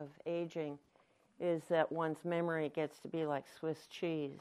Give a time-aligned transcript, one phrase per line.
[0.00, 0.78] of aging
[1.40, 4.40] is that one's memory gets to be like Swiss cheese.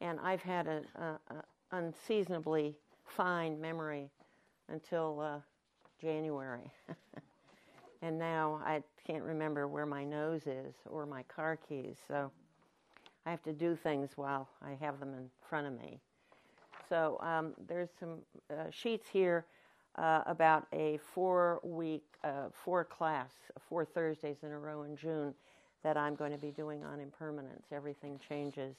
[0.00, 0.84] And I've had an
[1.72, 2.74] unseasonably
[3.04, 4.08] fine memory
[4.68, 5.38] until uh,
[6.00, 6.70] January.
[8.02, 11.96] and now I can't remember where my nose is or my car keys.
[12.08, 12.30] So
[13.26, 16.00] I have to do things while I have them in front of me.
[16.88, 18.18] So um, there's some
[18.50, 19.44] uh, sheets here
[19.96, 23.30] uh, about a four week, uh, four class,
[23.68, 25.34] four Thursdays in a row in June
[25.82, 27.66] that I'm going to be doing on impermanence.
[27.72, 28.76] Everything changes.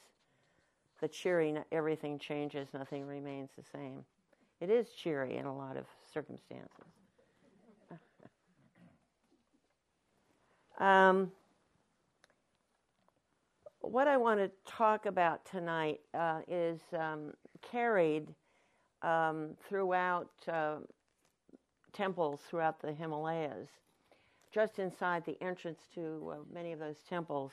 [1.00, 4.04] The cheery, everything changes, nothing remains the same.
[4.60, 6.70] It is cheery in a lot of circumstances.
[10.78, 11.32] um,
[13.80, 18.28] what I want to talk about tonight uh, is um, carried
[19.02, 20.76] um, throughout uh,
[21.92, 23.68] temples throughout the Himalayas.
[24.52, 27.52] Just inside the entrance to uh, many of those temples,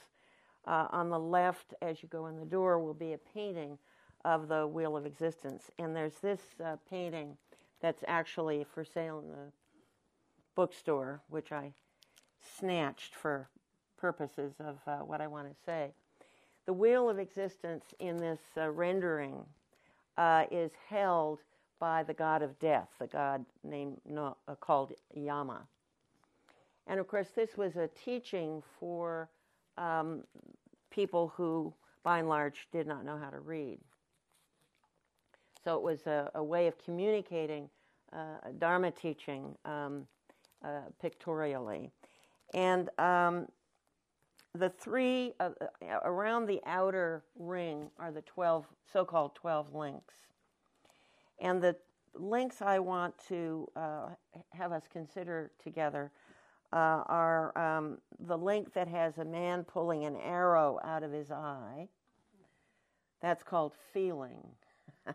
[0.65, 3.77] uh, on the left, as you go in the door, will be a painting
[4.25, 5.71] of the Wheel of Existence.
[5.79, 7.37] And there's this uh, painting
[7.81, 9.51] that's actually for sale in the
[10.55, 11.71] bookstore, which I
[12.57, 13.49] snatched for
[13.97, 15.91] purposes of uh, what I want to say.
[16.65, 19.45] The Wheel of Existence in this uh, rendering
[20.17, 21.39] uh, is held
[21.79, 25.61] by the god of death, the god named uh, called Yama.
[26.87, 29.29] And of course, this was a teaching for
[29.77, 30.23] um,
[30.89, 33.79] people who, by and large, did not know how to read.
[35.63, 37.69] So it was a, a way of communicating
[38.11, 40.07] uh, Dharma teaching um,
[40.63, 41.91] uh, pictorially.
[42.53, 43.47] And um,
[44.55, 45.49] the three uh,
[46.03, 50.15] around the outer ring are the 12 so called 12 links.
[51.41, 51.75] And the
[52.13, 54.09] links I want to uh,
[54.51, 56.11] have us consider together
[56.71, 61.31] uh, are um, the link that has a man pulling an arrow out of his
[61.31, 61.87] eye.
[63.21, 64.43] That's called feeling.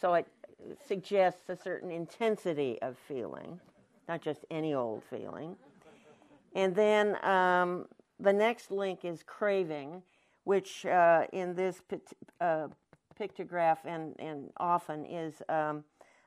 [0.00, 0.26] so it
[0.86, 3.60] suggests a certain intensity of feeling,
[4.08, 5.56] not just any old feeling.
[6.54, 7.86] And then um,
[8.18, 10.02] the next link is craving,
[10.44, 11.82] which uh, in this
[12.40, 12.68] uh,
[13.18, 15.84] pictograph and, and often is um,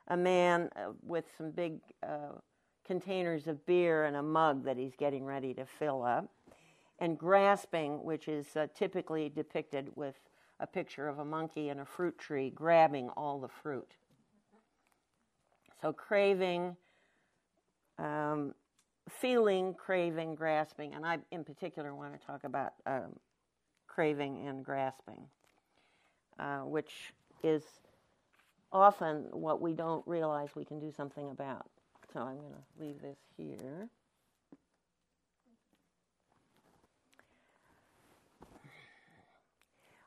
[0.08, 2.38] a man uh, with some big uh,
[2.86, 6.28] containers of beer and a mug that he's getting ready to fill up.
[6.98, 10.14] And grasping, which is uh, typically depicted with
[10.60, 13.96] a picture of a monkey and a fruit tree grabbing all the fruit.
[15.80, 16.76] So, craving,
[17.98, 18.54] um,
[19.08, 23.18] feeling, craving, grasping, and I in particular want to talk about um,
[23.88, 25.26] craving and grasping.
[26.42, 27.12] Uh, which
[27.44, 27.62] is
[28.72, 31.66] often what we don't realize we can do something about.
[32.12, 33.88] So I'm going to leave this here.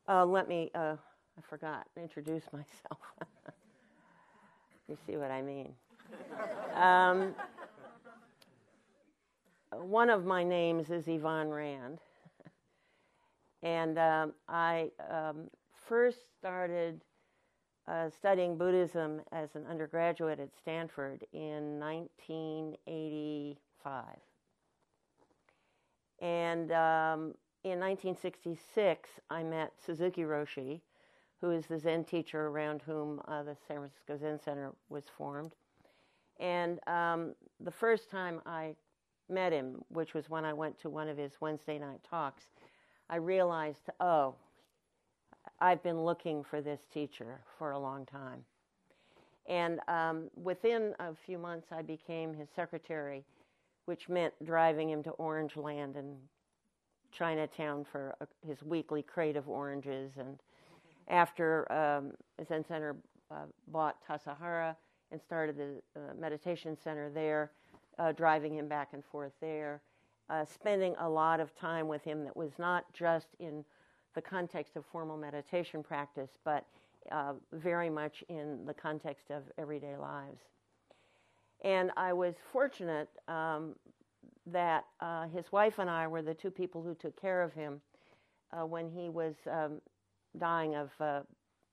[0.09, 0.97] Uh, let me, uh,
[1.37, 2.99] I forgot, introduce myself.
[4.89, 5.71] you see what I mean.
[6.73, 7.33] Um,
[9.71, 11.99] one of my names is Yvonne Rand.
[13.63, 15.49] and um, I um,
[15.87, 17.01] first started
[17.87, 24.03] uh, studying Buddhism as an undergraduate at Stanford in 1985.
[26.21, 30.81] And um, in 1966, I met Suzuki Roshi,
[31.41, 35.53] who is the Zen teacher around whom uh, the San Francisco Zen Center was formed.
[36.39, 38.75] And um, the first time I
[39.29, 42.45] met him, which was when I went to one of his Wednesday night talks,
[43.09, 44.35] I realized, oh,
[45.59, 48.43] I've been looking for this teacher for a long time.
[49.47, 53.23] And um, within a few months, I became his secretary,
[53.85, 56.17] which meant driving him to Orange Land and
[57.11, 60.11] Chinatown for a, his weekly crate of oranges.
[60.17, 60.39] And
[61.07, 62.11] after um,
[62.47, 62.95] Zen Center
[63.31, 64.75] uh, bought Tassajara
[65.11, 67.51] and started the uh, meditation center there,
[67.99, 69.81] uh, driving him back and forth there,
[70.29, 73.63] uh, spending a lot of time with him that was not just in
[74.15, 76.65] the context of formal meditation practice, but
[77.11, 80.41] uh, very much in the context of everyday lives.
[81.63, 83.75] And I was fortunate um,
[84.47, 87.81] that uh, his wife and I were the two people who took care of him
[88.51, 89.81] uh, when he was um,
[90.37, 91.21] dying of uh,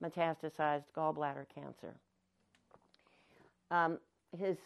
[0.02, 1.94] metastasized gallbladder cancer.
[3.70, 3.98] Um,
[4.36, 4.56] his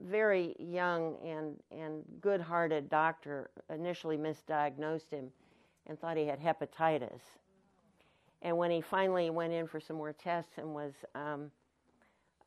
[0.00, 5.30] very young and, and good hearted doctor initially misdiagnosed him
[5.86, 7.20] and thought he had hepatitis.
[8.42, 11.50] And when he finally went in for some more tests and was um,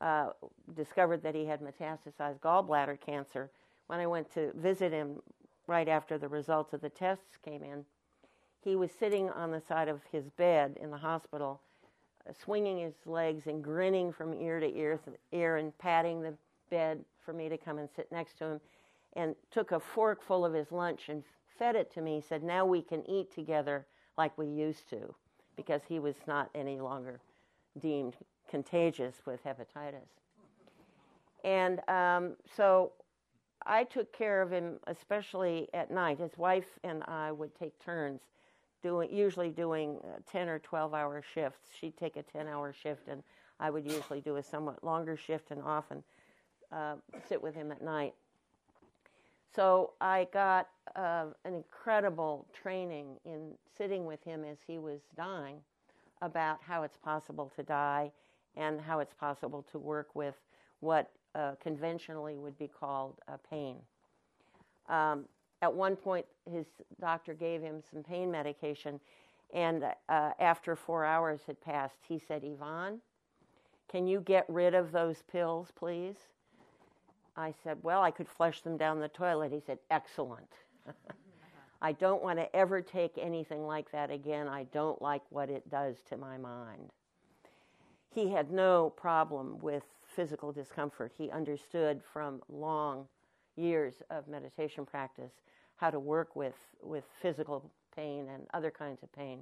[0.00, 0.30] uh,
[0.74, 3.50] discovered that he had metastasized gallbladder cancer,
[3.86, 5.20] when I went to visit him
[5.66, 7.84] right after the results of the tests came in,
[8.60, 11.60] he was sitting on the side of his bed in the hospital,
[12.28, 14.98] uh, swinging his legs and grinning from ear to ear,
[15.32, 16.34] ear and patting the
[16.70, 18.60] bed for me to come and sit next to him,
[19.12, 21.22] and took a fork full of his lunch and
[21.58, 22.16] fed it to me.
[22.16, 23.86] He said, "Now we can eat together
[24.16, 25.14] like we used to,"
[25.56, 27.20] because he was not any longer
[27.80, 28.16] deemed
[28.48, 30.08] contagious with hepatitis.
[31.42, 32.92] And um, so
[33.66, 36.18] I took care of him, especially at night.
[36.18, 38.20] His wife and I would take turns
[38.82, 41.68] doing, usually doing uh, 10 or 12 hour shifts.
[41.78, 43.22] She'd take a 10 hour shift, and
[43.60, 46.02] I would usually do a somewhat longer shift and often
[46.72, 46.96] uh,
[47.28, 48.14] sit with him at night.
[49.54, 55.56] So I got uh, an incredible training in sitting with him as he was dying
[56.22, 58.10] about how it's possible to die
[58.56, 60.34] and how it's possible to work with
[60.80, 63.14] what uh, conventionally would be called
[63.48, 63.76] pain.
[64.88, 65.24] Um,
[65.62, 66.66] at one point, his
[67.00, 69.00] doctor gave him some pain medication,
[69.52, 73.00] and uh, after four hours had passed, he said, Yvonne,
[73.88, 76.16] can you get rid of those pills, please?
[77.36, 79.52] I said, Well, I could flush them down the toilet.
[79.52, 80.52] He said, Excellent.
[81.82, 84.48] I don't want to ever take anything like that again.
[84.48, 86.90] I don't like what it does to my mind.
[88.10, 89.82] He had no problem with
[90.14, 91.12] physical discomfort.
[91.16, 93.06] He understood from long
[93.56, 95.32] years of meditation practice
[95.76, 99.40] how to work with, with physical pain and other kinds of pain.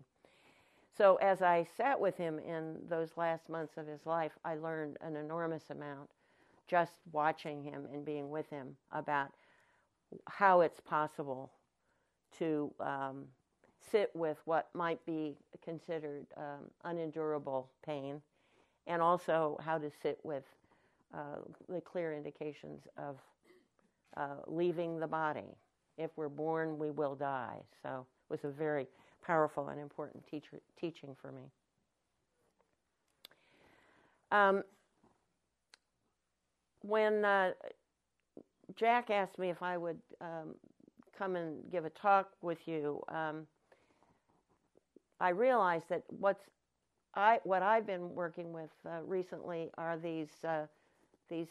[0.96, 4.96] So, as I sat with him in those last months of his life, I learned
[5.00, 6.10] an enormous amount
[6.68, 9.28] just watching him and being with him about
[10.28, 11.52] how it's possible
[12.38, 13.24] to um,
[13.90, 18.20] sit with what might be considered um, unendurable pain
[18.86, 20.44] and also how to sit with
[21.14, 21.36] uh,
[21.68, 23.16] the clear indications of
[24.16, 25.56] uh, leaving the body.
[25.98, 27.58] If we're born, we will die.
[27.82, 28.86] So it was a very
[29.24, 31.42] powerful and important teacher, teaching for me.
[34.30, 34.62] Um,
[36.82, 37.52] when uh,
[38.76, 40.54] Jack asked me if I would um,
[41.16, 43.46] come and give a talk with you, um,
[45.20, 46.44] I realized that what's
[47.14, 50.66] I what I've been working with uh, recently are these uh,
[51.28, 51.48] these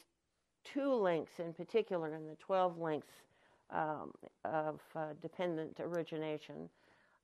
[0.64, 3.14] two links in particular, in the 12 links
[3.72, 4.12] um,
[4.46, 6.70] of uh, dependent origination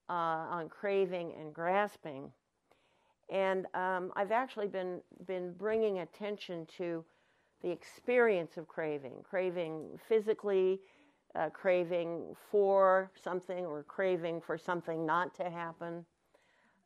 [0.09, 0.13] uh,
[0.49, 2.31] on craving and grasping.
[3.29, 7.03] And um, I've actually been, been bringing attention to
[7.63, 10.79] the experience of craving, craving physically,
[11.35, 16.05] uh, craving for something, or craving for something not to happen.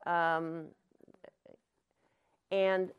[0.06, 0.66] Um,
[2.52, 2.90] and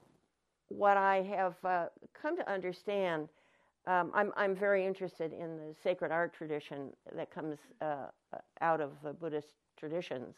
[0.68, 1.86] what I have uh,
[2.20, 3.28] come to understand,
[3.86, 8.06] um, I'm, I'm very interested in the sacred art tradition that comes uh,
[8.60, 10.36] out of the Buddhist traditions.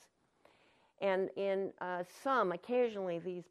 [1.00, 3.44] And in uh, some, occasionally, these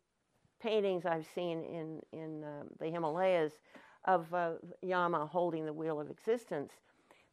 [0.64, 3.52] paintings I've seen in, in uh, the Himalayas
[4.06, 6.72] of uh, Yama holding the wheel of existence,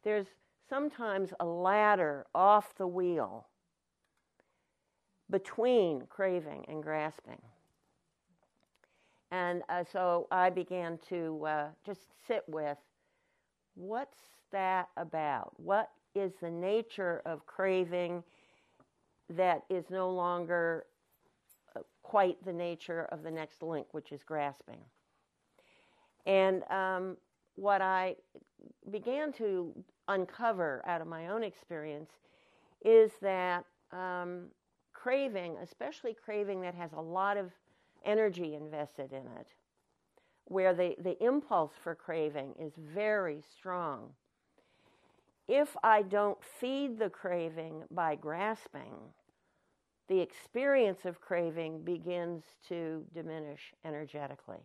[0.03, 0.27] there's
[0.69, 3.47] sometimes a ladder off the wheel
[5.29, 7.41] between craving and grasping.
[9.31, 12.77] And uh, so I began to uh, just sit with
[13.75, 14.17] what's
[14.51, 15.53] that about?
[15.55, 18.23] What is the nature of craving
[19.29, 20.85] that is no longer
[22.03, 24.79] quite the nature of the next link, which is grasping?
[26.25, 27.17] And um,
[27.55, 28.15] what I
[28.91, 29.73] began to
[30.07, 32.11] uncover out of my own experience
[32.83, 34.45] is that um,
[34.93, 37.51] craving, especially craving that has a lot of
[38.05, 39.47] energy invested in it,
[40.45, 44.09] where the, the impulse for craving is very strong.
[45.47, 48.93] If I don't feed the craving by grasping,
[50.11, 54.59] the experience of craving begins to diminish energetically.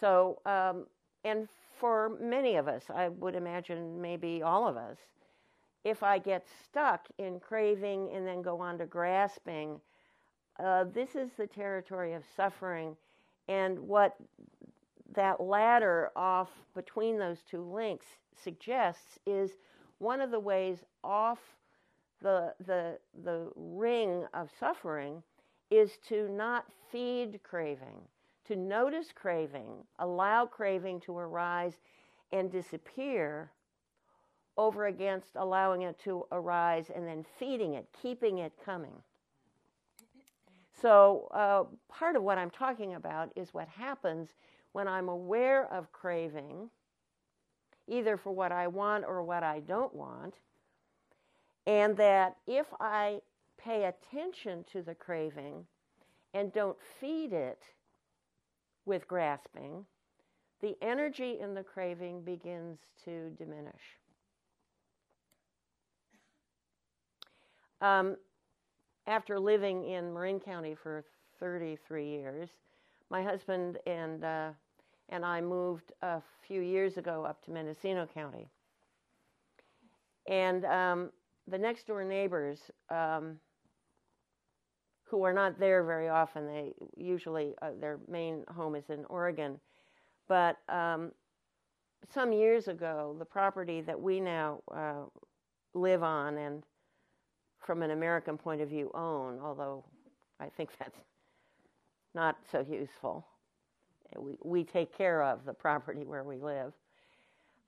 [0.00, 0.86] So, um,
[1.22, 4.98] and for many of us, I would imagine maybe all of us,
[5.84, 9.80] if I get stuck in craving and then go on to grasping,
[10.58, 12.96] uh, this is the territory of suffering,
[13.46, 14.16] and what
[15.14, 18.06] that ladder off between those two links
[18.42, 19.52] suggests is
[19.98, 21.38] one of the ways off
[22.24, 25.22] the the the ring of suffering
[25.70, 28.00] is to not feed craving,
[28.46, 31.74] to notice craving, allow craving to arise
[32.32, 33.50] and disappear
[34.56, 38.94] over against allowing it to arise and then feeding it, keeping it coming.
[40.80, 44.30] So, uh, part of what I'm talking about is what happens
[44.72, 46.70] when I'm aware of craving
[47.86, 50.38] either for what I want or what I don't want.
[51.66, 53.20] And that if I
[53.58, 55.66] pay attention to the craving
[56.34, 57.62] and don't feed it
[58.84, 59.86] with grasping,
[60.60, 63.82] the energy in the craving begins to diminish.
[67.80, 68.16] Um,
[69.06, 71.04] after living in Marin County for
[71.38, 72.48] 33 years,
[73.10, 74.50] my husband and uh,
[75.10, 78.48] and I moved a few years ago up to Mendocino County.
[80.26, 81.10] And um,
[81.48, 82.60] the next door neighbors,
[82.90, 83.36] um,
[85.04, 89.60] who are not there very often, they usually uh, their main home is in Oregon,
[90.28, 91.12] but um,
[92.12, 95.04] some years ago, the property that we now uh,
[95.74, 96.62] live on and
[97.64, 99.84] from an American point of view own, although
[100.40, 100.98] I think that's
[102.14, 103.26] not so useful.
[104.16, 106.72] We, we take care of the property where we live.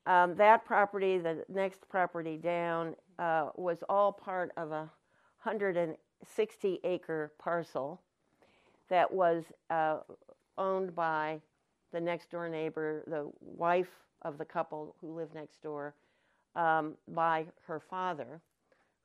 [0.06, 4.90] Um, that property, the next property down, uh, was all part of a
[5.42, 8.00] 160 acre parcel
[8.88, 9.98] that was uh,
[10.58, 11.40] owned by
[11.92, 13.90] the next door neighbor, the wife
[14.22, 15.94] of the couple who lived next door,
[16.54, 18.40] um, by her father,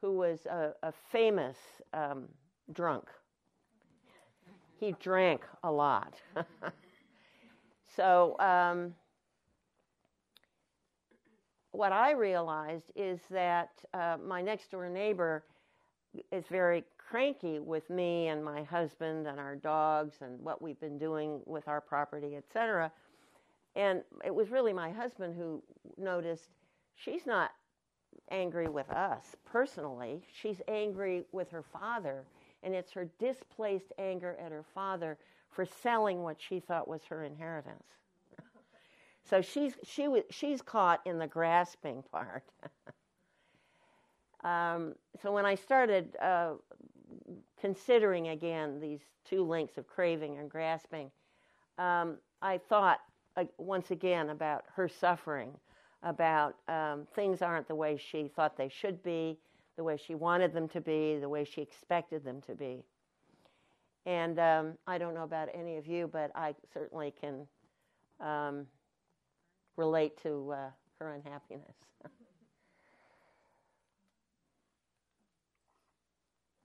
[0.01, 1.57] who was a, a famous
[1.93, 2.27] um,
[2.73, 3.09] drunk.
[4.79, 6.15] He drank a lot.
[7.95, 8.95] so, um,
[11.71, 15.43] what I realized is that uh, my next door neighbor
[16.31, 20.97] is very cranky with me and my husband and our dogs and what we've been
[20.97, 22.91] doing with our property, etc.
[23.75, 25.63] And it was really my husband who
[25.97, 26.49] noticed
[26.95, 27.51] she's not
[28.29, 30.25] angry with us personally.
[30.41, 32.25] She's angry with her father,
[32.63, 35.17] and it's her displaced anger at her father
[35.49, 38.00] for selling what she thought was her inheritance.
[39.29, 42.43] So she's she she's caught in the grasping part.
[44.43, 46.53] um, so when I started uh,
[47.59, 51.11] considering again these two links of craving and grasping,
[51.77, 52.99] um, I thought
[53.37, 55.53] uh, once again about her suffering
[56.03, 59.37] about um, things aren't the way she thought they should be,
[59.77, 62.83] the way she wanted them to be, the way she expected them to be.
[64.05, 67.47] And um, I don't know about any of you, but I certainly can
[68.19, 68.65] um,
[69.77, 71.75] relate to uh, her unhappiness.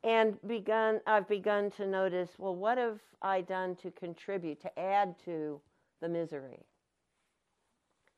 [0.04, 5.16] and begun, I've begun to notice well, what have I done to contribute, to add
[5.24, 5.60] to
[6.00, 6.66] the misery?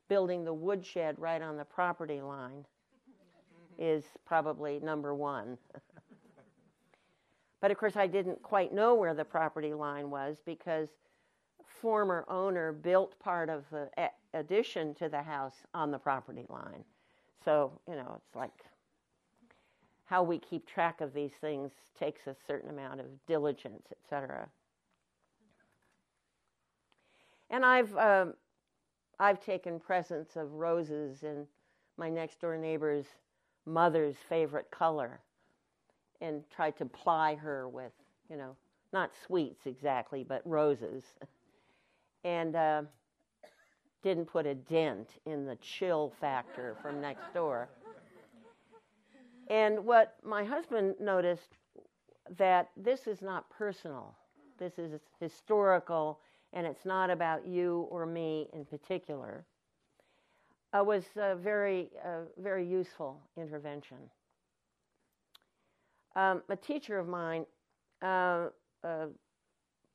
[0.09, 2.65] building the woodshed right on the property line
[3.79, 5.57] is probably number one.
[7.61, 10.89] but of course, I didn't quite know where the property line was because
[11.69, 13.89] former owner built part of the
[14.35, 16.85] addition to the house on the property line.
[17.45, 18.65] So, you know, it's like
[20.05, 24.49] how we keep track of these things takes a certain amount of diligence, etc.
[27.51, 28.35] And I've um,
[29.21, 31.47] I've taken presents of roses in
[31.97, 33.07] my next door neighbor's
[33.67, 35.21] mother's favorite color
[36.21, 37.93] and tried to ply her with,
[38.31, 38.57] you know,
[38.93, 41.05] not sweets exactly, but roses.
[42.25, 42.83] And uh,
[44.03, 47.69] didn't put a dent in the chill factor from next door.
[49.49, 51.57] And what my husband noticed
[52.37, 54.15] that this is not personal.
[54.59, 56.21] This is historical
[56.53, 59.45] and it's not about you or me in particular,
[60.77, 63.99] uh, was a very, uh, very useful intervention.
[66.17, 67.45] Um, a teacher of mine,
[68.03, 68.47] uh,
[68.83, 69.09] a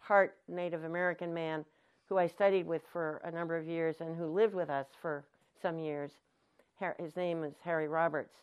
[0.01, 1.65] part Native American man
[2.09, 5.23] who I studied with for a number of years and who lived with us for
[5.61, 6.11] some years,
[6.99, 8.35] his name is Harry Roberts,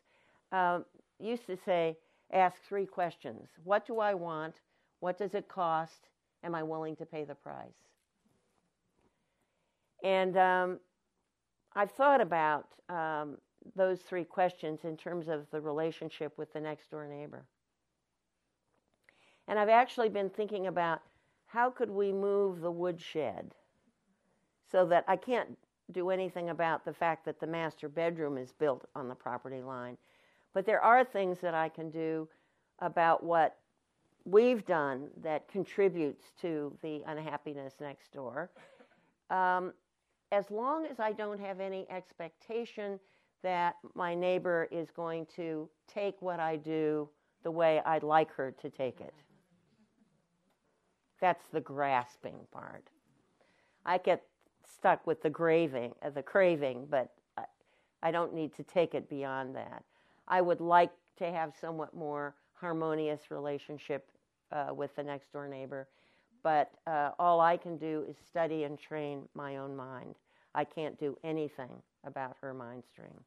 [0.53, 0.85] um,
[1.19, 1.97] used to say,
[2.33, 4.57] ask three questions What do I want?
[5.01, 6.09] What does it cost?
[6.43, 7.89] Am I willing to pay the price?
[10.03, 10.81] And um,
[11.75, 13.37] I've thought about um,
[13.77, 17.45] those three questions in terms of the relationship with the next door neighbor.
[19.49, 21.03] And I've actually been thinking about
[21.53, 23.55] how could we move the woodshed
[24.71, 25.57] so that I can't
[25.93, 29.97] do anything about the fact that the master bedroom is built on the property line.
[30.55, 32.29] But there are things that I can do
[32.79, 33.57] about what
[34.25, 38.51] we've done that contributes to the unhappiness next door.
[39.31, 39.73] Um,
[40.33, 43.01] as long as I don't have any expectation
[43.43, 47.09] that my neighbor is going to take what I do
[47.43, 49.15] the way I'd like her to take it.
[51.21, 52.85] That's the grasping part.
[53.85, 54.23] I get
[54.65, 57.13] stuck with the craving, uh, the craving, but
[58.03, 59.85] I don't need to take it beyond that.
[60.27, 64.09] I would like to have somewhat more harmonious relationship
[64.53, 65.87] uh, with the next door neighbor,
[66.43, 70.15] but uh, all I can do is study and train my own mind.
[70.55, 71.71] I can't do anything
[72.05, 73.21] about her mind stream.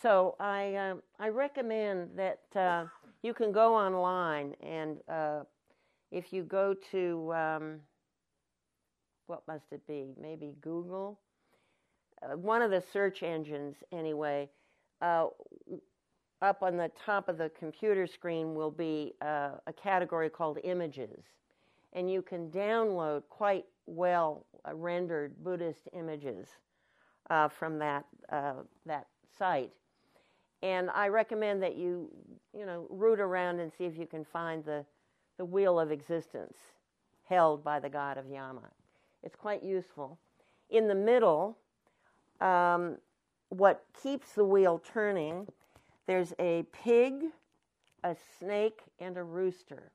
[0.00, 2.86] So I uh, I recommend that uh,
[3.22, 5.40] you can go online and uh,
[6.10, 7.80] if you go to um,
[9.26, 10.12] what must it be?
[10.20, 11.20] Maybe Google.
[12.22, 14.48] Uh, one of the search engines, anyway.
[15.00, 15.26] Uh,
[16.42, 21.24] up on the top of the computer screen will be uh, a category called images,
[21.92, 26.48] and you can download quite well rendered Buddhist images
[27.58, 28.04] from that
[28.84, 29.06] that
[29.38, 29.72] site
[30.62, 32.08] and I recommend that you,
[32.56, 34.84] you know, root around and see if you can find the,
[35.38, 36.56] the wheel of existence
[37.28, 38.68] held by the god of Yama.
[39.22, 40.18] It's quite useful.
[40.70, 41.58] In the middle,
[42.40, 42.96] um,
[43.48, 45.46] what keeps the wheel turning,
[46.06, 47.24] there's a pig,
[48.04, 49.92] a snake, and a rooster.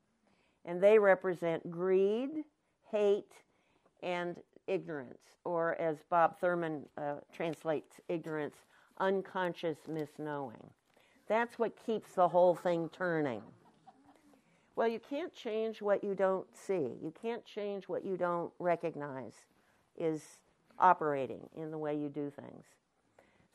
[0.65, 2.29] And they represent greed,
[2.91, 3.33] hate,
[4.03, 8.57] and ignorance, or as Bob Thurman uh, translates ignorance,
[8.99, 10.69] unconscious misknowing.
[11.27, 13.41] That's what keeps the whole thing turning.
[14.75, 16.93] Well, you can't change what you don't see.
[17.01, 19.33] You can't change what you don't recognize
[19.97, 20.21] is
[20.79, 22.65] operating in the way you do things.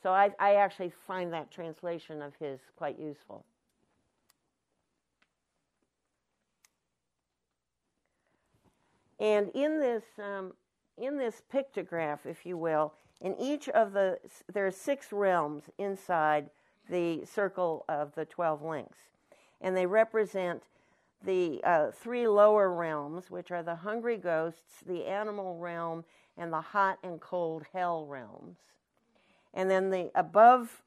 [0.01, 3.45] So I, I actually find that translation of his quite useful.
[9.17, 10.51] And in this, um,
[10.97, 12.93] in this pictograph, if you will,
[13.23, 14.19] in each of the,
[14.53, 16.49] there are six realms inside
[16.89, 18.99] the circle of the 12 links.
[19.61, 20.63] And they represent
[21.25, 26.03] the uh, three lower realms, which are the hungry ghosts, the animal realm,
[26.37, 28.57] and the hot and cold hell realms.
[29.53, 30.81] And then the above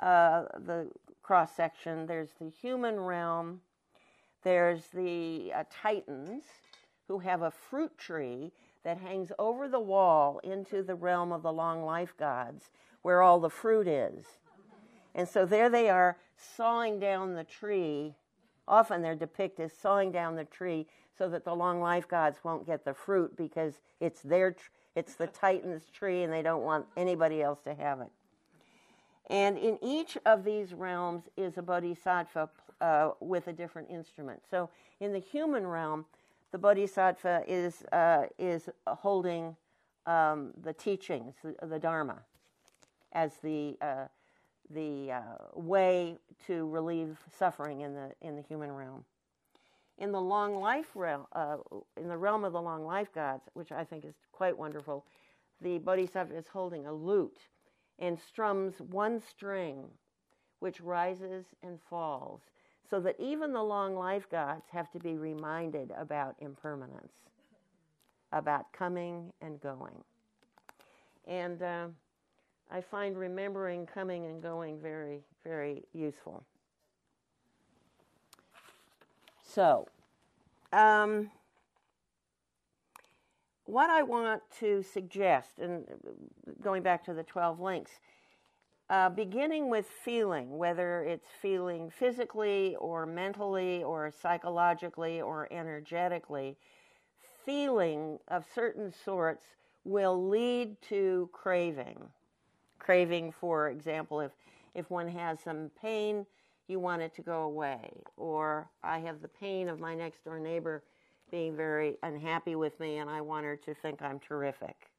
[0.00, 0.88] uh, the
[1.22, 3.60] cross section, there's the human realm,
[4.42, 6.44] there's the uh, titans,
[7.08, 8.50] who have a fruit tree
[8.84, 12.70] that hangs over the wall into the realm of the long life gods
[13.02, 14.24] where all the fruit is.
[15.14, 18.14] And so there they are sawing down the tree.
[18.66, 22.66] Often they're depicted as sawing down the tree so that the long life gods won't
[22.66, 24.56] get the fruit because it's their
[24.94, 28.10] it's the titan's tree and they don't want anybody else to have it.
[29.30, 34.42] And in each of these realms is a bodhisattva uh, with a different instrument.
[34.50, 34.68] So
[35.00, 36.04] in the human realm,
[36.52, 39.56] the bodhisattva is, uh, is holding
[40.06, 42.18] um, the teachings, the, the, Dharma,
[43.12, 44.04] as the, uh,
[44.70, 45.20] the uh,
[45.54, 49.04] way to relieve suffering in the, in the human realm.
[49.98, 51.56] In the long life realm, uh,
[51.96, 55.06] in the realm of the long life gods, which I think is quite wonderful,
[55.60, 57.38] the bodhisattva is holding a lute
[57.98, 59.84] and strums one string,
[60.58, 62.42] which rises and falls
[62.92, 67.14] so that even the long life gods have to be reminded about impermanence,
[68.32, 70.04] about coming and going.
[71.26, 71.86] And uh,
[72.70, 76.44] I find remembering coming and going very, very useful.
[79.42, 79.88] So,
[80.70, 81.30] um,
[83.64, 85.86] what I want to suggest, and
[86.60, 87.92] going back to the 12 links,
[88.92, 96.54] uh, beginning with feeling, whether it's feeling physically or mentally or psychologically or energetically,
[97.46, 99.46] feeling of certain sorts
[99.84, 101.98] will lead to craving.
[102.78, 104.32] Craving, for example, if,
[104.74, 106.26] if one has some pain,
[106.68, 107.90] you want it to go away.
[108.18, 110.82] Or I have the pain of my next door neighbor
[111.30, 114.90] being very unhappy with me and I want her to think I'm terrific,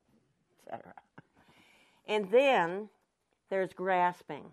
[0.66, 0.94] etc.
[2.08, 2.90] And then
[3.50, 4.46] there's grasping.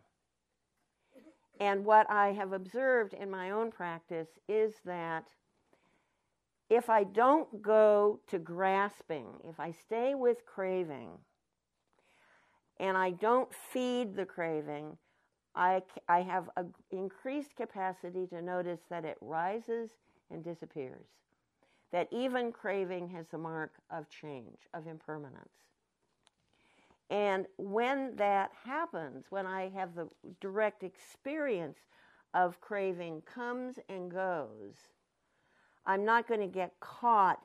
[1.60, 5.28] And what I have observed in my own practice is that
[6.70, 11.10] if I don't go to grasping, if I stay with craving,
[12.78, 14.96] and I don't feed the craving,
[15.54, 19.90] I, I have an increased capacity to notice that it rises
[20.30, 21.06] and disappears.
[21.92, 25.48] That even craving has the mark of change, of impermanence.
[27.10, 30.08] And when that happens, when I have the
[30.40, 31.78] direct experience
[32.34, 34.74] of craving comes and goes,
[35.84, 37.40] I'm not going to get caught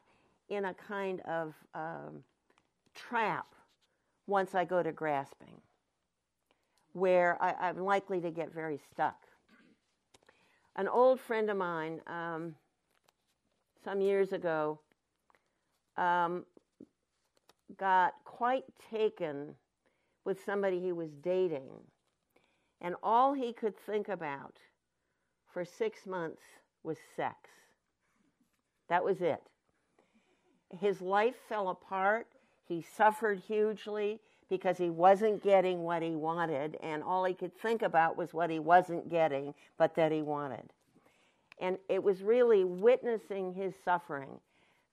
[0.50, 2.24] in a kind of um,
[2.94, 3.48] trap
[4.28, 5.62] once I go to grasping,
[6.94, 9.18] where I, am likely to get very stuck.
[10.76, 12.56] An old friend of mine, um,
[13.84, 14.80] some years ago,
[15.98, 16.46] um,
[17.78, 19.56] got quite taken
[20.24, 21.70] with somebody he was dating,
[22.82, 24.58] and all he could think about
[25.52, 26.42] for six months
[26.84, 27.36] was sex.
[28.90, 29.42] That was it.
[30.80, 32.28] His life fell apart.
[32.68, 37.82] He suffered hugely because he wasn't getting what he wanted, and all he could think
[37.82, 40.72] about was what he wasn't getting, but that he wanted.
[41.60, 44.40] And it was really witnessing his suffering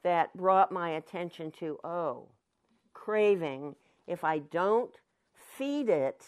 [0.05, 2.29] that brought my attention to oh,
[2.95, 3.75] craving,
[4.07, 4.95] if I don't
[5.35, 6.25] feed it,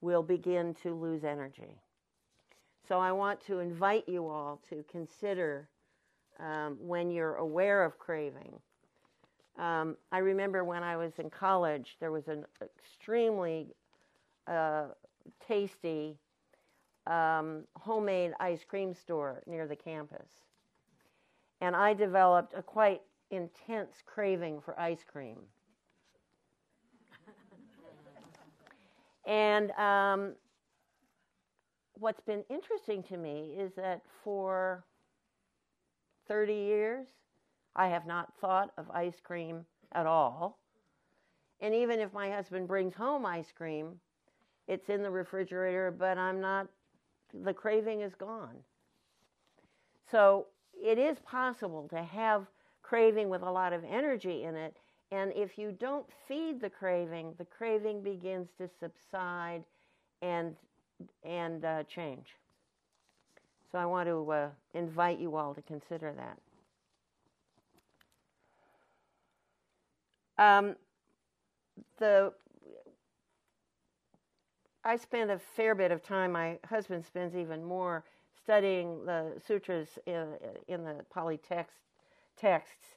[0.00, 1.80] will begin to lose energy.
[2.86, 5.68] So I want to invite you all to consider
[6.40, 8.58] um, when you're aware of craving.
[9.58, 13.68] Um, I remember when I was in college, there was an extremely
[14.46, 14.86] uh,
[15.46, 16.16] tasty
[17.06, 20.28] um, homemade ice cream store near the campus.
[21.60, 25.38] And I developed a quite intense craving for ice cream.
[29.26, 30.34] And um,
[31.94, 34.84] what's been interesting to me is that for
[36.28, 37.06] 30 years,
[37.76, 40.58] I have not thought of ice cream at all.
[41.60, 44.00] And even if my husband brings home ice cream,
[44.66, 46.66] it's in the refrigerator, but I'm not,
[47.32, 48.56] the craving is gone.
[50.10, 52.46] So it is possible to have
[52.82, 54.76] craving with a lot of energy in it.
[55.12, 59.62] And if you don't feed the craving, the craving begins to subside
[60.22, 60.56] and,
[61.22, 62.28] and uh, change.
[63.70, 66.38] So I want to uh, invite you all to consider that.
[70.42, 70.76] Um,
[71.98, 72.32] the
[74.84, 76.32] I spend a fair bit of time.
[76.32, 78.04] My husband spends even more
[78.42, 80.34] studying the sutras in,
[80.66, 81.76] in the Pali text,
[82.36, 82.96] texts,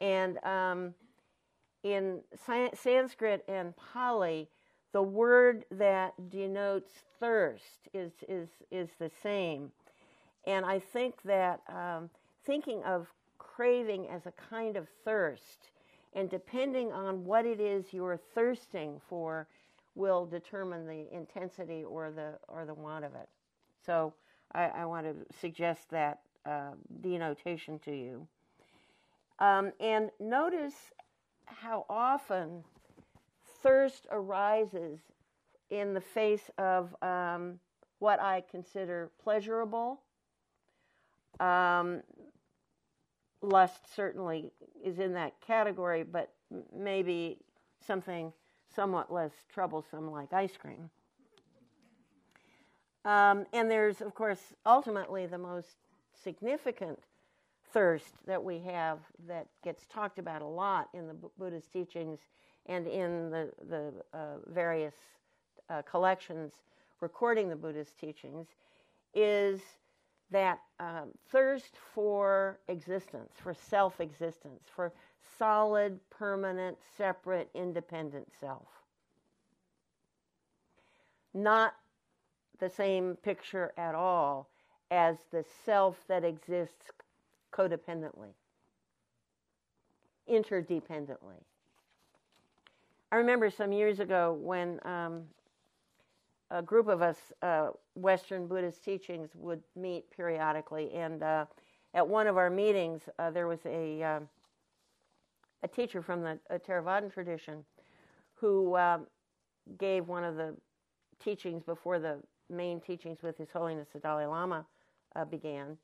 [0.00, 0.94] and um,
[1.84, 2.20] in
[2.74, 4.48] Sanskrit and Pali,
[4.92, 9.70] the word that denotes thirst is is is the same.
[10.46, 12.10] And I think that um,
[12.44, 13.06] thinking of
[13.38, 15.70] craving as a kind of thirst,
[16.14, 19.46] and depending on what it is you're thirsting for,
[19.94, 23.28] will determine the intensity or the or the want of it.
[23.84, 24.14] So
[24.54, 28.26] I, I want to suggest that uh, denotation to you.
[29.40, 30.92] Um, and notice
[31.46, 32.64] how often
[33.62, 35.00] thirst arises
[35.70, 37.58] in the face of um,
[37.98, 40.00] what I consider pleasurable
[41.40, 42.02] um,
[43.42, 44.52] lust certainly
[44.84, 46.32] is in that category, but
[46.74, 47.38] maybe
[47.86, 48.32] something
[48.74, 50.90] somewhat less troublesome like ice cream.
[53.04, 55.76] Um, and there's, of course, ultimately the most
[56.22, 56.98] significant
[57.74, 62.20] thirst that we have that gets talked about a lot in the Buddhist teachings
[62.66, 64.94] and in the, the uh, various
[65.68, 66.52] uh, collections
[67.00, 68.46] recording the Buddhist teachings
[69.12, 69.60] is
[70.30, 74.92] that um, thirst for existence, for self existence, for
[75.36, 78.68] solid, permanent, separate, independent self.
[81.34, 81.74] Not
[82.60, 84.48] the same picture at all
[84.90, 86.90] as the self that exists
[87.56, 88.32] codependently,
[90.30, 91.40] interdependently.
[93.12, 95.22] I remember some years ago when um,
[96.50, 101.44] a group of us, uh, Western Buddhist teachings, would meet periodically, and uh,
[101.94, 104.28] at one of our meetings, uh, there was a um,
[105.64, 106.38] a teacher from the
[106.68, 107.64] Theravadan tradition
[108.34, 109.06] who um,
[109.78, 110.54] gave one of the
[111.22, 112.18] teachings before the
[112.50, 114.66] main teachings with His Holiness the Dalai Lama
[115.16, 115.78] uh, began,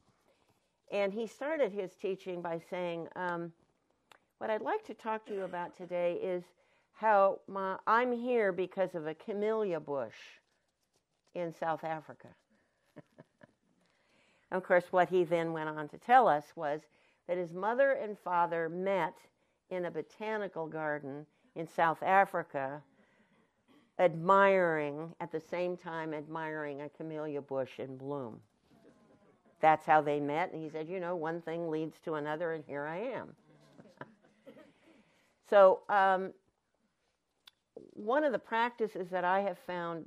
[0.91, 3.53] and he started his teaching by saying, um,
[4.39, 6.45] "What I'd like to talk to you about today is."
[7.01, 10.39] How my, I'm here because of a camellia bush
[11.35, 12.29] in South Africa.
[14.53, 16.83] of course, what he then went on to tell us was
[17.29, 19.15] that his mother and father met
[19.71, 22.83] in a botanical garden in South Africa,
[23.99, 28.41] admiring, at the same time, admiring a camellia bush in bloom.
[29.61, 30.53] That's how they met.
[30.53, 33.35] And he said, You know, one thing leads to another, and here I am.
[35.49, 36.33] so, um,
[37.95, 40.07] one of the practices that I have found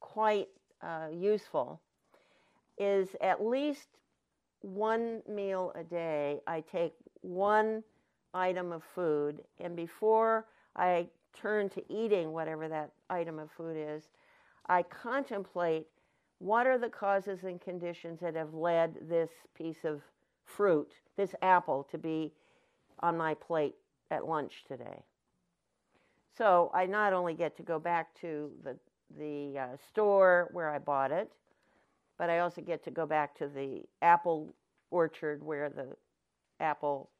[0.00, 0.48] quite
[0.82, 1.80] uh, useful
[2.78, 3.88] is at least
[4.62, 6.40] one meal a day.
[6.46, 7.82] I take one
[8.34, 14.04] item of food, and before I turn to eating whatever that item of food is,
[14.66, 15.86] I contemplate
[16.40, 20.00] what are the causes and conditions that have led this piece of
[20.44, 22.32] fruit, this apple, to be
[23.00, 23.74] on my plate
[24.10, 25.04] at lunch today.
[26.36, 28.76] So I not only get to go back to the
[29.18, 31.30] the uh, store where I bought it,
[32.16, 34.54] but I also get to go back to the apple
[34.90, 35.96] orchard where the
[36.60, 37.10] apple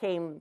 [0.00, 0.40] came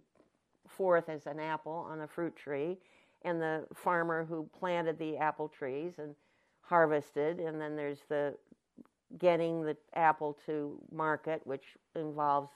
[0.68, 2.78] forth as an apple on a fruit tree,
[3.24, 6.16] and the farmer who planted the apple trees and
[6.62, 8.36] harvested, and then there's the
[9.18, 12.50] getting the apple to market, which involves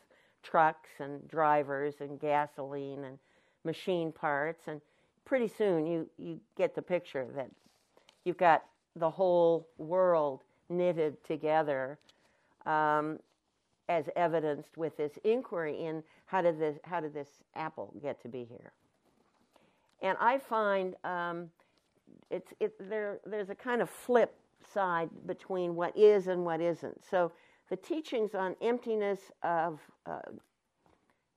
[0.44, 3.20] trucks and drivers and gasoline and
[3.64, 4.68] machine parts.
[4.68, 4.82] And
[5.26, 7.50] pretty soon you, you get the picture that
[8.24, 8.64] you've got
[8.96, 11.98] the whole world knitted together
[12.66, 13.20] um,
[13.90, 18.28] as evidenced with this inquiry in how did this how did this apple get to
[18.28, 18.74] be here
[20.02, 21.50] and i find um,
[22.30, 24.36] it's it, there there's a kind of flip
[24.74, 27.32] side between what is and what isn't so
[27.70, 30.20] the teachings on emptiness of uh,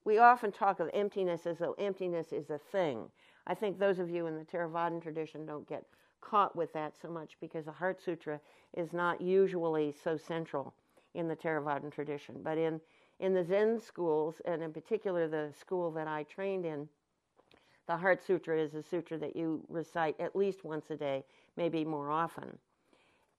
[0.04, 3.08] we often talk of emptiness as though emptiness is a thing
[3.46, 5.84] I think those of you in the Theravadan tradition don't get
[6.20, 8.40] caught with that so much because the Heart Sutra
[8.76, 10.74] is not usually so central
[11.14, 12.36] in the Theravadan tradition.
[12.42, 12.80] But in,
[13.18, 16.88] in the Zen schools, and in particular the school that I trained in,
[17.90, 21.24] the Heart Sutra is a sutra that you recite at least once a day,
[21.56, 22.56] maybe more often.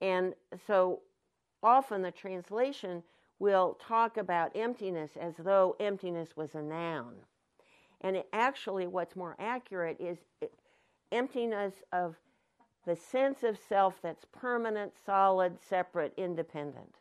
[0.02, 0.34] And
[0.66, 1.00] so
[1.62, 3.02] often the translation
[3.38, 7.14] will talk about emptiness as though emptiness was a noun.
[8.02, 10.18] And it actually, what's more accurate is
[11.12, 12.16] emptiness of
[12.84, 16.96] the sense of self that's permanent, solid, separate, independent.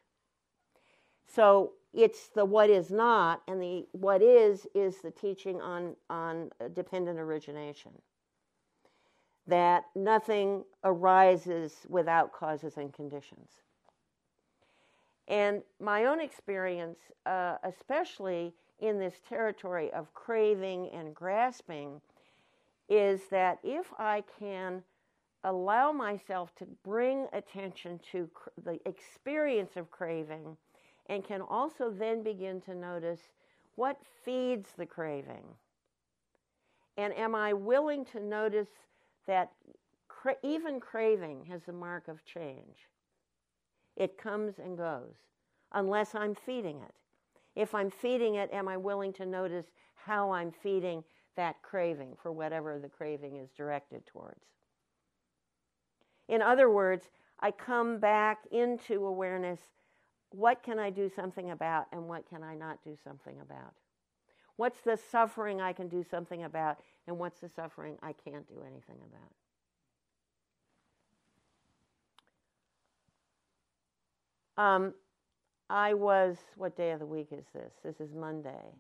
[1.27, 6.51] So it's the what is not, and the what is is the teaching on, on
[6.73, 7.91] dependent origination.
[9.47, 13.49] That nothing arises without causes and conditions.
[15.27, 22.01] And my own experience, uh, especially in this territory of craving and grasping
[22.89, 24.84] is that if I can
[25.43, 30.58] allow myself to bring attention to cr- the experience of craving
[31.12, 33.19] and can also then begin to notice
[33.76, 35.43] what feeds the craving.
[36.97, 38.69] And am I willing to notice
[39.28, 39.52] that
[40.08, 42.88] cra- even craving has a mark of change?
[43.97, 45.15] It comes and goes
[45.74, 46.93] unless I'm feeding it.
[47.58, 51.04] If I'm feeding it, am I willing to notice how I'm feeding
[51.36, 54.45] that craving for whatever the craving is directed towards?
[56.30, 57.10] In other words,
[57.41, 59.60] I come back into awareness
[60.32, 63.74] what can I do something about and what can I not do something about?
[64.56, 68.62] What's the suffering I can do something about and what's the suffering I can't do
[68.65, 68.98] anything
[74.58, 74.63] about?
[74.63, 74.94] Um,
[75.70, 77.74] I was, what day of the week is this?
[77.84, 78.76] This is Monday.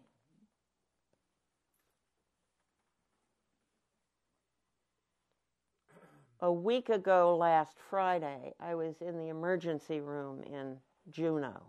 [6.41, 10.77] A week ago, last Friday, I was in the emergency room in
[11.11, 11.61] Juneau.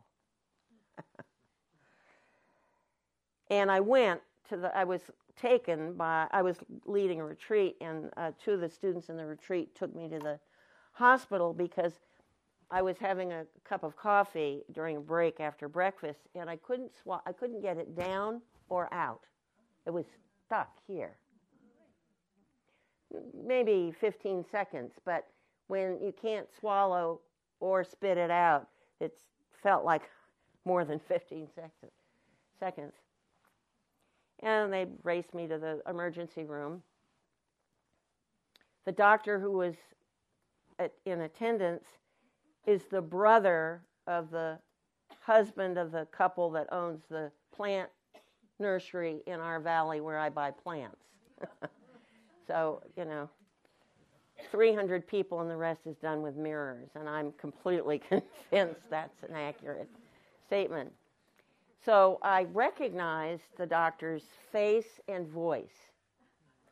[3.50, 5.02] and I went to the, I was
[5.37, 9.26] taken by, I was leading a retreat, and uh, two of the students in the
[9.26, 10.38] retreat took me to the
[10.92, 11.92] hospital because
[12.70, 16.90] I was having a cup of coffee during a break after breakfast, and I couldn't
[17.05, 19.20] swa- I couldn't get it down or out.
[19.87, 20.07] It was
[20.46, 21.16] stuck here.
[23.46, 25.28] Maybe 15 seconds, but
[25.66, 27.20] when you can't swallow
[27.61, 28.68] or spit it out,
[29.00, 29.18] it
[29.62, 30.03] felt like
[30.64, 31.92] more than 15 seconds.
[32.59, 32.92] Seconds.
[34.42, 36.83] And they raced me to the emergency room.
[38.85, 39.75] The doctor who was
[40.79, 41.85] at, in attendance
[42.66, 44.59] is the brother of the
[45.20, 47.88] husband of the couple that owns the plant
[48.59, 51.03] nursery in our valley where I buy plants.
[52.46, 53.29] so, you know,
[54.50, 59.35] 300 people and the rest is done with mirrors, and I'm completely convinced that's an
[59.35, 59.88] accurate
[60.46, 60.92] statement.
[61.85, 65.90] So I recognized the doctor's face and voice.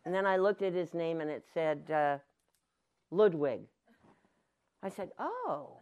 [0.04, 2.18] And then I looked at his name and it said uh,
[3.11, 3.62] Ludwig.
[4.83, 5.76] I said, Oh.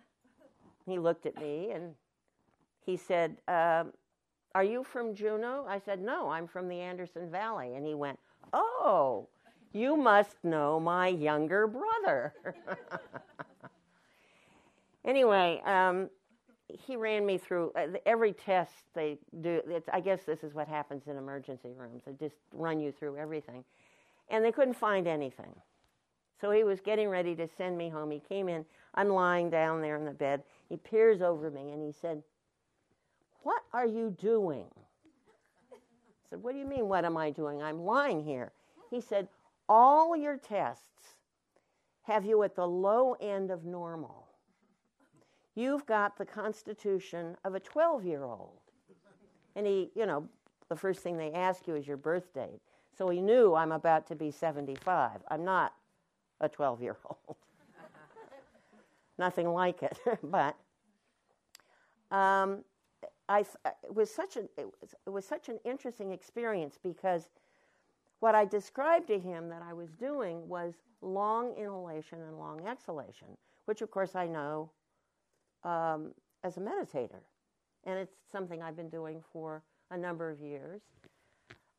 [0.87, 1.94] He looked at me and
[2.85, 3.92] he said, um,
[4.55, 5.66] Are you from Juneau?
[5.68, 7.74] I said, No, I'm from the Anderson Valley.
[7.74, 8.18] And he went,
[8.55, 9.29] Oh,
[9.72, 12.35] you must know my younger brother.
[15.04, 16.09] anyway, um,
[16.68, 19.61] he ran me through uh, every test they do.
[19.92, 22.02] I guess this is what happens in emergency rooms.
[22.07, 23.64] They just run you through everything.
[24.31, 25.54] And they couldn't find anything.
[26.40, 28.11] So he was getting ready to send me home.
[28.11, 28.64] He came in.
[28.94, 30.42] I'm lying down there in the bed.
[30.68, 32.22] He peers over me and he said,
[33.42, 34.68] What are you doing?
[35.72, 35.76] I
[36.31, 37.62] said, What do you mean, what am I doing?
[37.62, 38.52] I'm lying here.
[38.90, 39.28] He said,
[39.68, 41.16] All your tests
[42.02, 44.28] have you at the low end of normal.
[45.54, 48.61] You've got the constitution of a 12 year old.
[49.57, 50.28] And he, you know,
[50.68, 52.61] the first thing they ask you is your birth date.
[52.96, 55.20] So he knew I'm about to be 75.
[55.28, 55.74] I'm not
[56.40, 57.37] a 12 year old.
[59.18, 59.98] Nothing like it.
[60.22, 60.57] but
[62.11, 62.64] um,
[63.28, 67.28] I, it, was such an, it, was, it was such an interesting experience because
[68.20, 73.28] what I described to him that I was doing was long inhalation and long exhalation,
[73.66, 74.70] which of course I know
[75.64, 77.22] um, as a meditator.
[77.85, 80.83] And it's something I've been doing for a number of years.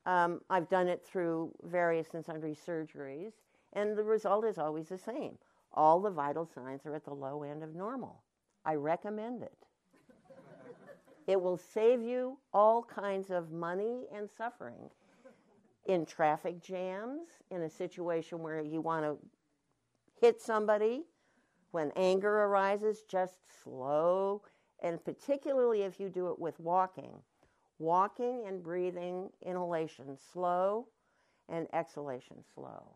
[0.05, 3.33] Um, I've done it through various and sundry surgeries,
[3.73, 5.37] and the result is always the same.
[5.73, 8.23] All the vital signs are at the low end of normal.
[8.65, 9.67] I recommend it.
[11.27, 14.89] it will save you all kinds of money and suffering
[15.89, 19.17] in traffic jams, in a situation where you want to
[20.21, 21.01] hit somebody,
[21.71, 24.43] when anger arises, just slow,
[24.83, 27.11] and particularly if you do it with walking.
[27.79, 30.87] Walking and breathing, inhalation slow,
[31.47, 32.95] and exhalation slow.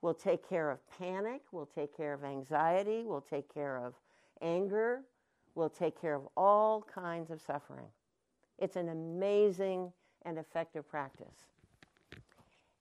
[0.00, 3.92] We'll take care of panic, we'll take care of anxiety, we'll take care of
[4.40, 5.02] anger,
[5.54, 7.88] we'll take care of all kinds of suffering.
[8.58, 9.92] It's an amazing
[10.22, 11.53] and effective practice.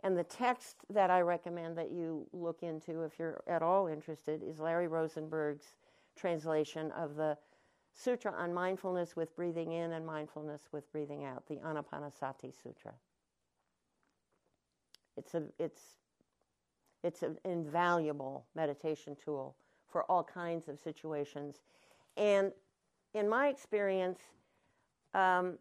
[0.04, 4.44] And the text that I recommend that you look into if you're at all interested
[4.44, 5.76] is Larry Rosenberg's
[6.18, 7.38] translation of the
[7.94, 12.94] Sutra on Mindfulness with Breathing In and Mindfulness with Breathing Out, the Anapanasati Sutra.
[15.16, 15.82] It's, a, it's,
[17.04, 19.56] it's an invaluable meditation tool
[19.88, 21.62] for all kinds of situations.
[22.18, 22.52] And
[23.14, 24.20] in my experience,
[25.14, 25.60] um,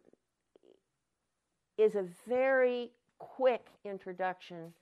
[1.77, 4.73] is a very quick introduction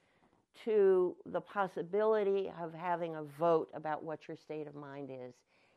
[0.66, 5.34] to the possibility of having a vote about what your state of mind is,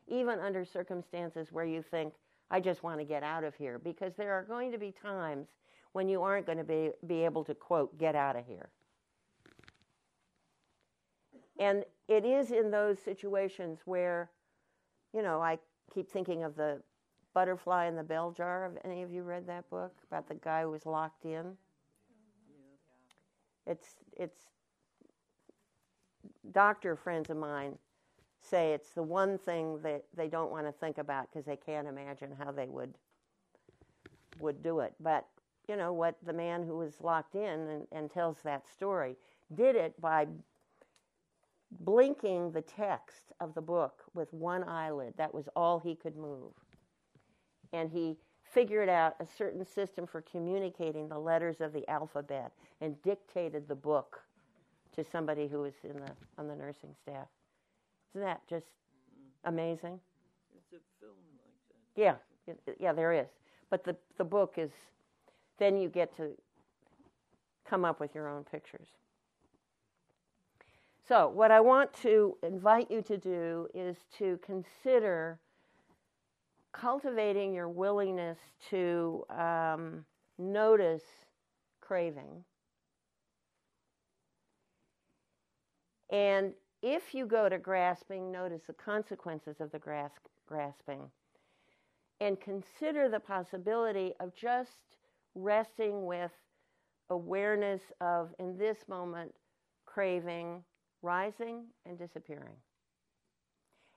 [0.07, 2.13] even under circumstances where you think,
[2.51, 5.47] I just want to get out of here, because there are going to be times
[5.93, 8.69] when you aren't going to be, be able to, quote, get out of here.
[11.57, 14.29] And it is in those situations where,
[15.13, 15.57] you know, I
[15.93, 16.81] keep thinking of the
[17.33, 18.63] butterfly in the bell jar.
[18.63, 21.57] Have any of you read that book about the guy who was locked in?
[23.65, 24.39] It's it's
[26.51, 27.77] doctor friends of mine
[28.41, 31.87] say it's the one thing that they don't want to think about because they can't
[31.87, 32.93] imagine how they would
[34.39, 34.93] would do it.
[34.99, 35.25] But
[35.67, 39.15] you know what the man who was locked in and, and tells that story
[39.55, 40.27] did it by
[41.81, 45.13] blinking the text of the book with one eyelid.
[45.17, 46.53] That was all he could move.
[47.73, 48.17] And he
[48.55, 53.75] figured out a certain system for communicating the letters of the alphabet and dictated the
[53.75, 54.21] book
[54.95, 57.27] to somebody who was in the on the nursing staff.
[58.13, 58.67] Isn't that just
[59.43, 59.99] amazing?
[60.55, 62.15] It's a film like
[62.47, 62.55] that.
[62.55, 63.27] Yeah, yeah, there is.
[63.69, 64.71] But the the book is
[65.59, 66.31] then you get to
[67.69, 68.87] come up with your own pictures.
[71.07, 75.39] So, what I want to invite you to do is to consider
[76.79, 78.37] cultivating your willingness
[78.69, 80.05] to um,
[80.37, 81.03] notice
[81.81, 82.43] craving.
[86.11, 91.09] And if you go to grasping, notice the consequences of the grasp, grasping.
[92.21, 94.77] And consider the possibility of just
[95.33, 96.31] resting with
[97.09, 99.33] awareness of, in this moment,
[99.85, 100.63] craving
[101.01, 102.55] rising and disappearing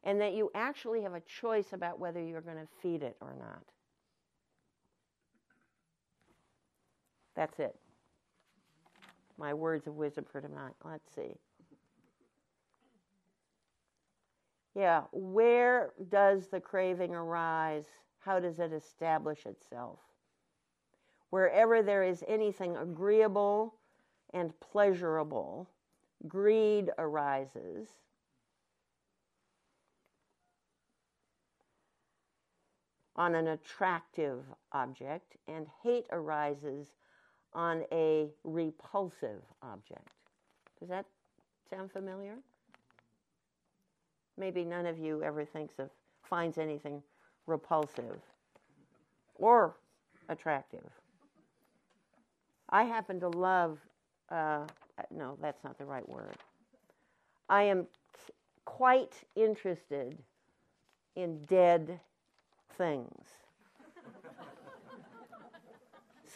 [0.04, 3.34] and that you actually have a choice about whether you're going to feed it or
[3.38, 3.62] not.
[7.34, 7.76] That's it.
[9.38, 10.74] My words of wisdom for tonight.
[10.84, 11.34] Let's see.
[14.74, 17.86] Yeah, where does the craving arise?
[18.20, 19.98] How does it establish itself?
[21.30, 23.74] Wherever there is anything agreeable
[24.32, 25.68] and pleasurable,
[26.26, 27.88] greed arises
[33.18, 36.86] on an attractive object, and hate arises
[37.52, 40.08] on a repulsive object.
[40.78, 41.04] Does that
[41.68, 42.36] sound familiar?
[44.38, 45.90] Maybe none of you ever thinks of,
[46.22, 47.02] finds anything
[47.46, 48.20] repulsive
[49.34, 49.74] or
[50.28, 50.88] attractive.
[52.70, 53.80] I happen to love,
[54.30, 54.64] uh,
[55.10, 56.36] no, that's not the right word.
[57.48, 57.88] I am
[58.64, 60.16] quite interested
[61.16, 61.98] in dead
[62.78, 63.26] things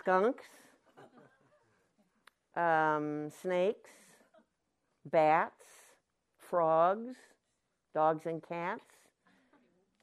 [0.02, 0.44] skunks,
[2.56, 3.90] um, snakes,
[5.10, 5.64] bats,
[6.36, 7.14] frogs,
[7.94, 8.80] dogs and cats.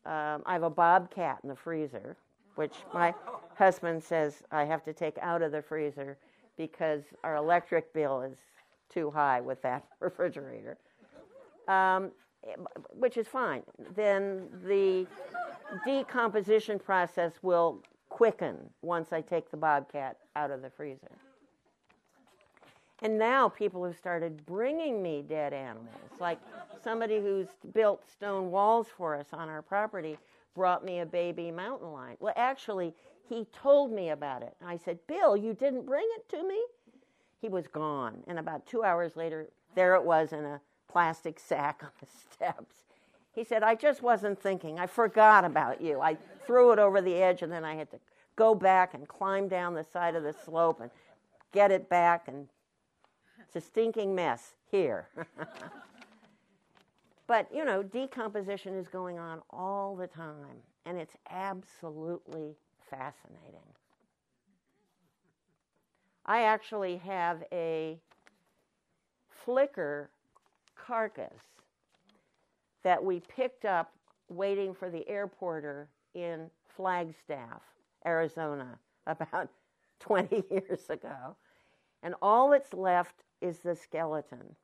[0.05, 2.15] Um, I have a bobcat in the freezer,
[2.55, 3.13] which my
[3.55, 6.17] husband says I have to take out of the freezer
[6.57, 8.37] because our electric bill is
[8.89, 10.77] too high with that refrigerator,
[11.67, 12.11] um,
[12.91, 13.63] which is fine.
[13.95, 15.05] Then the
[15.85, 21.11] decomposition process will quicken once I take the bobcat out of the freezer.
[23.01, 25.87] And now people have started bringing me dead animals.
[26.19, 26.39] Like
[26.83, 30.17] somebody who's built stone walls for us on our property
[30.53, 32.17] brought me a baby mountain lion.
[32.19, 32.93] Well, actually,
[33.29, 34.55] he told me about it.
[34.65, 36.61] I said, Bill, you didn't bring it to me?
[37.39, 38.23] He was gone.
[38.27, 40.59] And about two hours later, there it was in a
[40.91, 42.75] plastic sack on the steps.
[43.39, 44.79] He said, I just wasn't thinking.
[44.79, 46.01] I forgot about you.
[46.01, 47.99] I threw it over the edge, and then I had to
[48.35, 50.91] go back and climb down the side of the slope and
[51.53, 52.49] get it back and
[53.39, 55.07] it's a stinking mess here.
[57.27, 62.57] but, you know, decomposition is going on all the time, and it's absolutely
[62.89, 63.71] fascinating.
[66.25, 67.99] I actually have a
[69.29, 70.09] flicker
[70.75, 71.58] carcass
[72.83, 73.91] that we picked up
[74.29, 77.61] waiting for the airporter in Flagstaff,
[78.05, 78.77] Arizona,
[79.07, 79.49] about
[79.99, 81.35] 20 years ago.
[82.03, 84.55] And all that's left is the skeleton.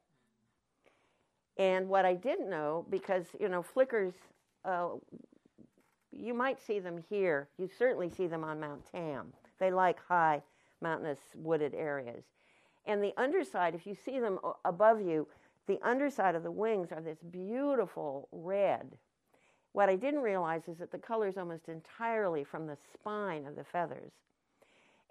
[1.58, 4.14] And what I didn't know, because, you know, flickers,
[4.66, 4.90] uh,
[6.12, 7.50] you might see them here.
[7.58, 9.34] You certainly see them on Mount Tam.
[9.60, 10.42] They like high,
[10.82, 12.24] mountainous, wooded areas.
[12.86, 15.28] And the underside, if you see them above you,
[15.68, 18.98] the underside of the wings are this beautiful red.
[19.72, 23.56] What I didn't realize is that the color is almost entirely from the spine of
[23.56, 24.12] the feathers.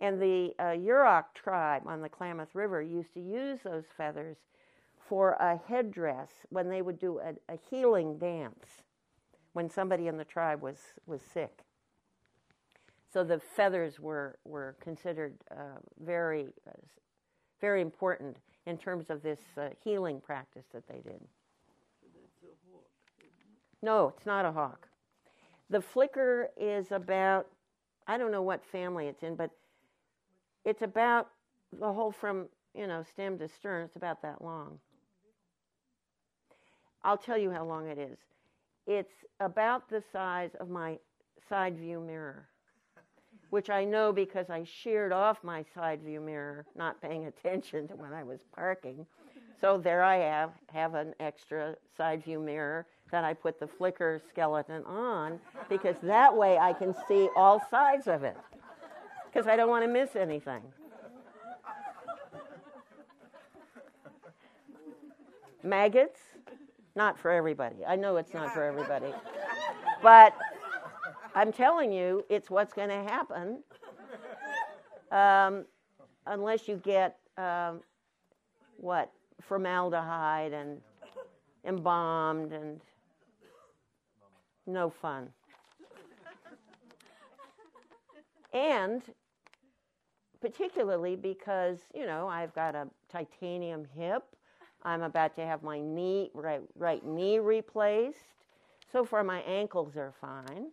[0.00, 4.36] And the uh, Yurok tribe on the Klamath River used to use those feathers
[5.08, 8.82] for a headdress when they would do a, a healing dance
[9.52, 11.64] when somebody in the tribe was, was sick.
[13.12, 16.72] So the feathers were, were considered uh, very, uh,
[17.60, 21.20] very important in terms of this uh, healing practice that they did.
[23.82, 24.88] No, it's not a hawk.
[25.70, 27.46] The flicker is about,
[28.06, 29.50] I don't know what family it's in, but
[30.64, 31.28] it's about
[31.78, 33.84] the whole from, you know, stem to stern.
[33.84, 34.78] It's about that long.
[37.02, 38.18] I'll tell you how long it is.
[38.86, 40.98] It's about the size of my
[41.48, 42.48] side view mirror,
[43.54, 47.94] which I know because I sheared off my side view mirror, not paying attention to
[47.94, 49.06] when I was parking.
[49.60, 54.20] So there I have, have an extra side view mirror that I put the flicker
[54.28, 55.38] skeleton on
[55.68, 58.36] because that way I can see all sides of it
[59.26, 60.62] because I don't want to miss anything.
[65.62, 66.18] Maggots,
[66.96, 67.86] not for everybody.
[67.86, 69.14] I know it's not for everybody.
[70.02, 70.36] But
[71.34, 73.58] I'm telling you, it's what's going to happen
[75.10, 75.64] um,
[76.26, 77.80] unless you get um,
[78.76, 79.10] what?
[79.40, 80.80] Formaldehyde and
[81.64, 82.80] embalmed and
[84.66, 85.28] no fun.
[88.52, 89.02] And
[90.40, 94.22] particularly because, you know, I've got a titanium hip.
[94.84, 98.18] I'm about to have my knee, right, right knee replaced.
[98.92, 100.66] So far, my ankles are fine.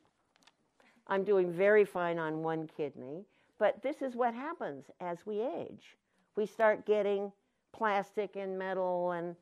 [1.12, 3.26] I'm doing very fine on one kidney.
[3.60, 5.98] But this is what happens as we age.
[6.36, 7.32] We start getting
[7.74, 9.36] plastic and metal and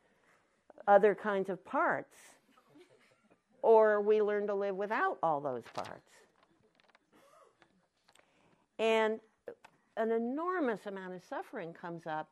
[0.87, 2.17] other kinds of parts,
[3.61, 6.11] or we learn to live without all those parts.
[8.79, 9.19] And
[9.95, 12.29] an enormous amount of suffering comes up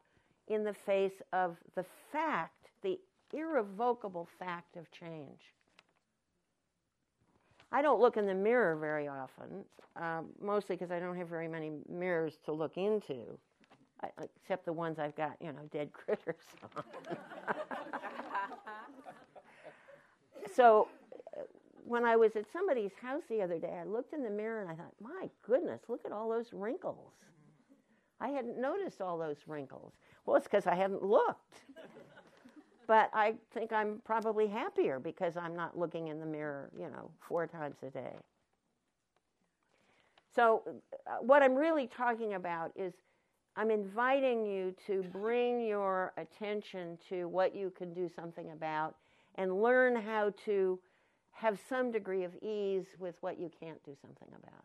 [0.48, 3.00] in the face of the fact, the
[3.34, 5.54] irrevocable fact of change.
[7.72, 9.65] I don't look in the mirror very often,
[9.95, 13.38] uh, mostly because I don't have very many mirrors to look into,
[14.01, 14.09] I,
[14.41, 16.36] except the ones I've got, you know, dead critters
[16.76, 16.84] on.
[20.53, 20.88] so
[21.86, 24.70] when I was at somebody's house the other day, I looked in the mirror and
[24.70, 27.13] I thought, my goodness, look at all those wrinkles.
[28.20, 29.93] I hadn't noticed all those wrinkles.
[30.26, 31.61] Well, it's because I hadn't looked.
[32.88, 37.12] But I think I'm probably happier because I'm not looking in the mirror, you know,
[37.20, 38.16] four times a day.
[40.34, 40.62] So,
[41.06, 42.94] uh, what I'm really talking about is
[43.58, 48.96] I'm inviting you to bring your attention to what you can do something about
[49.36, 50.80] and learn how to
[51.32, 54.64] have some degree of ease with what you can't do something about.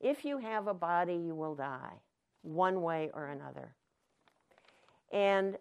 [0.00, 1.92] If you have a body, you will die,
[2.42, 3.74] one way or another.
[5.12, 5.56] And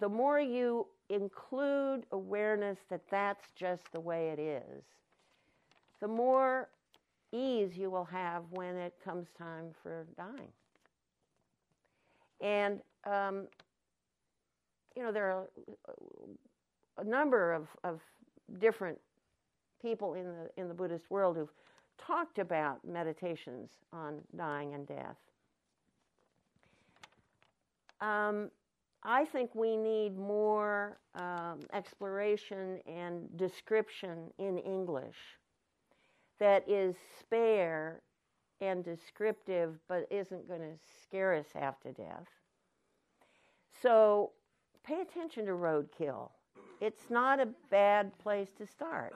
[0.00, 4.82] the more you include awareness that that's just the way it is,
[6.00, 6.68] the more
[7.32, 10.50] ease you will have when it comes time for dying.
[12.40, 13.46] And, um,
[14.96, 15.46] you know, there are
[16.98, 18.00] a number of, of
[18.60, 18.98] different
[19.82, 21.52] people in the, in the Buddhist world who've
[21.98, 25.16] talked about meditations on dying and death.
[28.00, 28.50] Um,
[29.08, 35.16] I think we need more um, exploration and description in English
[36.40, 38.02] that is spare
[38.60, 42.26] and descriptive, but isn't going to scare us half to death.
[43.80, 44.32] So
[44.82, 46.30] pay attention to roadkill.
[46.80, 49.14] It's not a bad place to start.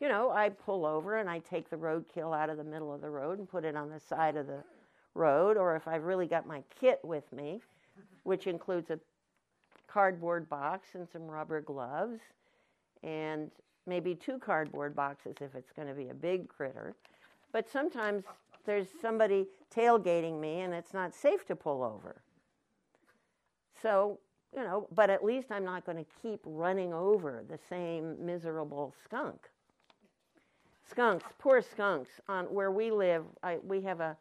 [0.00, 3.00] You know, I pull over and I take the roadkill out of the middle of
[3.00, 4.62] the road and put it on the side of the
[5.18, 7.60] road, or if I've really got my kit with me,
[8.22, 8.98] which includes a
[9.86, 12.20] cardboard box and some rubber gloves
[13.02, 13.50] and
[13.86, 16.94] maybe two cardboard boxes if it's going to be a big critter.
[17.52, 18.24] But sometimes
[18.64, 22.22] there's somebody tailgating me and it's not safe to pull over.
[23.82, 24.18] So,
[24.54, 28.94] you know, but at least I'm not going to keep running over the same miserable
[29.04, 29.48] skunk.
[30.90, 32.10] Skunks, poor skunks.
[32.28, 34.16] On where we live, I, we have a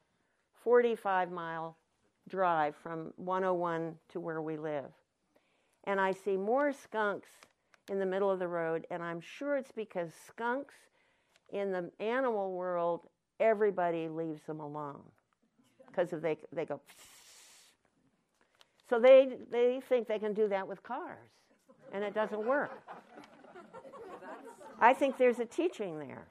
[0.68, 1.78] 45 mile
[2.28, 4.92] drive from 101 to where we live.
[5.86, 7.30] And I see more skunks
[7.90, 10.76] in the middle of the road, and I'm sure it's because skunks
[11.54, 13.08] in the animal world,
[13.40, 15.04] everybody leaves them alone
[15.88, 16.82] because if they they go.
[18.90, 21.30] So they they think they can do that with cars,
[21.94, 22.78] and it doesn't work.
[24.82, 26.28] I think there's a teaching there.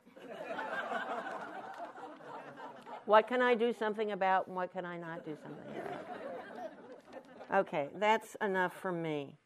[3.07, 7.61] What can I do something about, and what can I not do something about?
[7.61, 9.37] Okay, that's enough for me.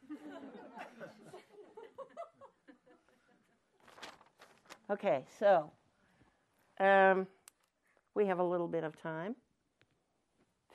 [4.89, 5.71] Okay, so
[6.79, 7.27] um,
[8.15, 9.35] we have a little bit of time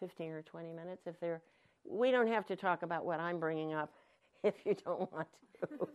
[0.00, 1.02] 15 or 20 minutes.
[1.06, 1.42] If there,
[1.84, 3.92] we don't have to talk about what I'm bringing up
[4.44, 5.28] if you don't want
[5.60, 5.88] to.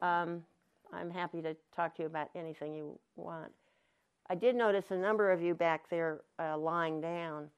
[0.06, 0.44] um,
[0.92, 3.52] I'm happy to talk to you about anything you want.
[4.30, 7.48] I did notice a number of you back there uh, lying down,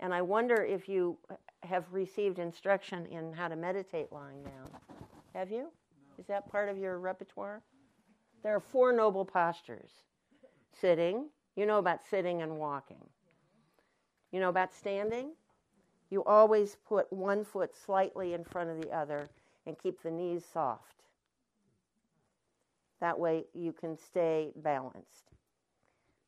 [0.00, 1.18] and I wonder if you
[1.62, 4.70] have received instruction in how to meditate lying down.
[5.34, 5.68] Have you?
[6.18, 7.62] Is that part of your repertoire?
[8.42, 9.90] There are four noble postures
[10.80, 13.04] sitting, you know about sitting and walking.
[14.32, 15.30] You know about standing?
[16.10, 19.28] You always put one foot slightly in front of the other
[19.66, 21.02] and keep the knees soft.
[23.00, 25.30] That way you can stay balanced.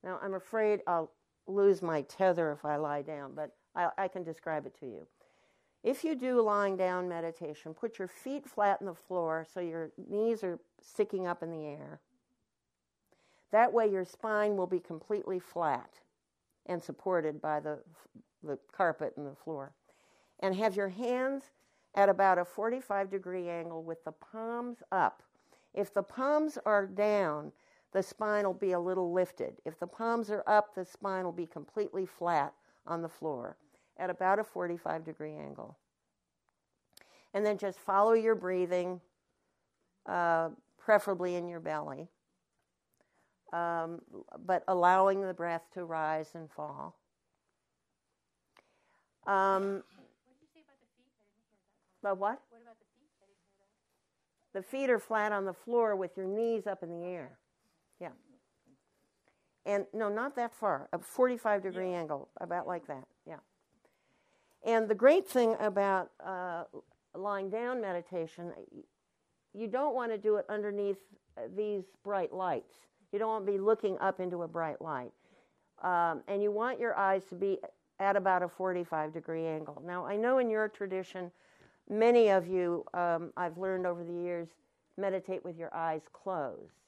[0.07, 1.11] Now, I'm afraid I'll
[1.49, 5.07] lose my tether if I lie down, but I, I can describe it to you.
[5.83, 9.91] If you do lying down meditation, put your feet flat on the floor so your
[10.09, 12.01] knees are sticking up in the air.
[13.51, 15.91] That way, your spine will be completely flat
[16.67, 17.81] and supported by the,
[18.45, 19.73] the carpet and the floor.
[20.39, 21.51] And have your hands
[21.97, 25.25] at about a 45 degree angle with the palms up.
[25.75, 27.53] If the palms are down,
[27.93, 29.55] the spine will be a little lifted.
[29.65, 32.53] If the palms are up, the spine will be completely flat
[32.87, 33.57] on the floor
[33.99, 35.77] at about a 45 degree angle.
[37.35, 39.01] And then just follow your breathing,
[40.07, 42.09] uh, preferably in your belly,
[43.53, 44.01] um,
[44.45, 46.97] but allowing the breath to rise and fall.
[49.27, 51.17] Um, what did you say about the feet?
[51.19, 51.51] I didn't
[52.03, 52.19] hear that.
[52.19, 52.41] What?
[52.51, 53.11] What about the feet?
[53.21, 53.67] I didn't hear
[54.53, 54.59] that.
[54.59, 57.39] The feet are flat on the floor with your knees up in the air.
[58.01, 58.11] Yeah.
[59.65, 61.99] And no, not that far, a 45 degree yeah.
[61.99, 63.07] angle, about like that.
[63.27, 63.37] Yeah.
[64.65, 66.65] And the great thing about uh,
[67.15, 68.53] lying down meditation,
[69.55, 70.99] you don't want to do it underneath
[71.37, 72.75] uh, these bright lights.
[73.13, 75.13] You don't want to be looking up into a bright light.
[75.83, 77.59] Um, and you want your eyes to be
[77.99, 79.83] at about a 45 degree angle.
[79.85, 81.31] Now, I know in your tradition,
[81.89, 84.49] many of you, um, I've learned over the years,
[84.97, 86.86] meditate with your eyes closed.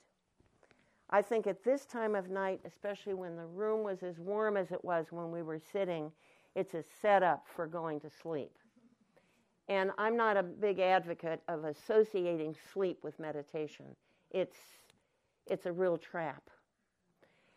[1.10, 4.72] I think at this time of night, especially when the room was as warm as
[4.72, 6.12] it was when we were sitting,
[6.54, 8.52] it's a setup for going to sleep.
[9.68, 13.86] And I'm not a big advocate of associating sleep with meditation.
[14.30, 14.56] It's,
[15.46, 16.42] it's a real trap.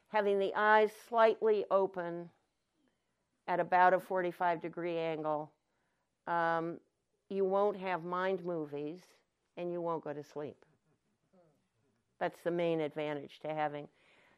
[0.09, 2.29] Having the eyes slightly open
[3.47, 5.51] at about a 45 degree angle,
[6.27, 6.77] um,
[7.29, 8.99] you won't have mind movies
[9.57, 10.65] and you won't go to sleep.
[12.21, 13.87] That's the main advantage to having.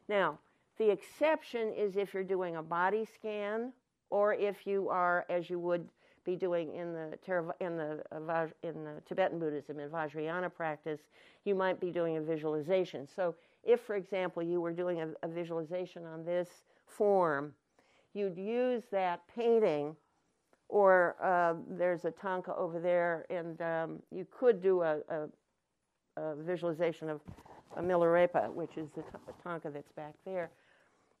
[0.08, 0.38] Now,
[0.78, 3.72] the exception is if you're doing a body scan
[4.08, 5.86] or if you are, as you would
[6.24, 7.18] be doing in the
[7.60, 8.02] in the
[8.62, 11.00] in the Tibetan Buddhism in Vajrayana practice,
[11.44, 13.06] you might be doing a visualization.
[13.06, 16.48] So, if, for example, you were doing a, a visualization on this
[16.86, 17.52] form,
[18.14, 19.94] you'd use that painting,
[20.70, 25.28] or uh, there's a thangka over there, and um, you could do a, a,
[26.16, 27.20] a, visualization of
[27.76, 29.02] a Milarepa, which is the
[29.44, 30.50] thangka that's back there.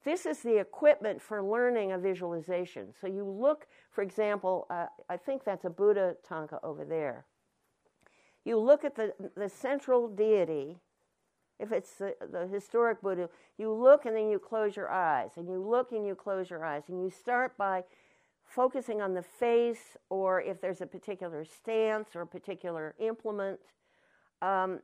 [0.04, 2.92] This is the equipment for learning a visualization.
[3.00, 7.24] So you look, for example, uh, I think that's a Buddha thangka over there.
[8.44, 10.76] You look at the, the central deity,
[11.58, 15.48] if it's the, the historic Buddha, you look and then you close your eyes, and
[15.48, 17.84] you look and you close your eyes, and you start by
[18.44, 23.58] focusing on the face, or if there's a particular stance or a particular implement,
[24.42, 24.80] um,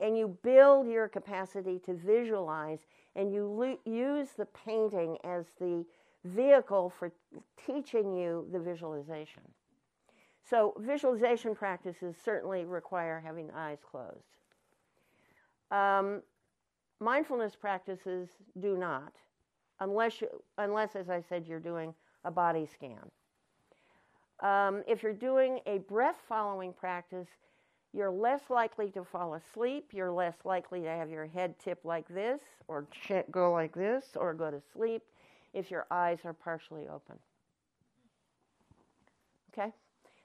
[0.00, 2.80] and you build your capacity to visualize
[3.16, 5.84] and you lo- use the painting as the
[6.24, 7.12] vehicle for
[7.66, 9.42] teaching you the visualization.
[10.48, 14.38] So, visualization practices certainly require having eyes closed.
[15.70, 16.22] Um,
[17.00, 18.28] mindfulness practices
[18.60, 19.12] do not,
[19.80, 23.10] unless, you, unless, as I said, you're doing a body scan.
[24.40, 27.28] Um, if you're doing a breath following practice,
[27.92, 29.90] you're less likely to fall asleep.
[29.92, 32.86] You're less likely to have your head tip like this, or
[33.30, 35.02] go like this, or go to sleep
[35.54, 37.18] if your eyes are partially open.
[39.52, 39.72] Okay?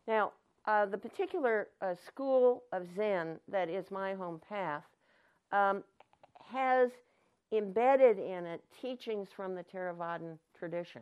[0.08, 0.34] Now,
[0.66, 4.84] uh, the particular uh, school of Zen that is my home path
[5.52, 5.84] um,
[6.52, 6.92] has
[7.52, 11.02] embedded in it teachings from the Theravadan tradition.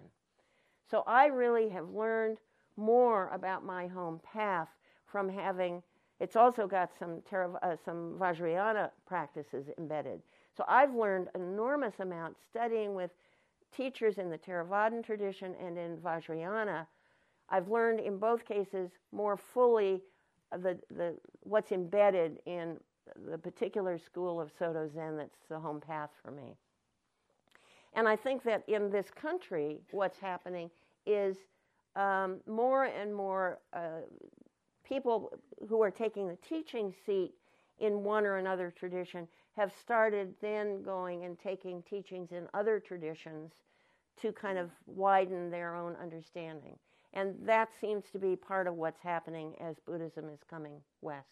[0.90, 2.38] So I really have learned
[2.78, 4.68] more about my home path
[5.06, 5.82] from having
[6.22, 7.22] it's also got some
[7.64, 10.22] uh, some Vajrayana practices embedded.
[10.56, 13.10] So I've learned an enormous amount studying with
[13.76, 16.86] teachers in the Theravadan tradition and in Vajrayana.
[17.50, 20.04] I've learned in both cases more fully
[20.52, 22.78] the, the what's embedded in
[23.28, 26.56] the particular school of Soto Zen that's the home path for me.
[27.94, 30.70] And I think that in this country, what's happening
[31.08, 31.38] is
[31.96, 34.02] um, more and more uh,
[34.92, 35.32] people
[35.70, 37.32] who are taking the teaching seat
[37.80, 39.26] in one or another tradition
[39.56, 43.54] have started then going and taking teachings in other traditions
[44.22, 46.78] to kind of widen their own understanding.
[47.14, 51.28] And that seems to be part of what's happening as Buddhism is coming west.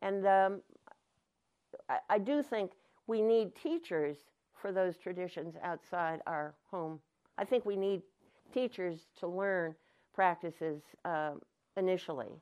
[0.00, 0.60] And um,
[1.88, 2.70] I, I, do think
[3.08, 4.16] we need teachers
[4.54, 7.00] for those traditions outside our home.
[7.36, 8.02] I think we need
[8.54, 9.74] teachers to learn
[10.14, 11.40] practices um,
[11.78, 12.32] initially.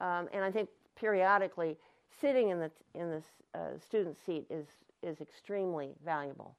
[0.00, 1.76] Um, and I think periodically
[2.20, 3.22] sitting in the, in the
[3.58, 4.66] uh, student seat is,
[5.02, 6.56] is extremely valuable.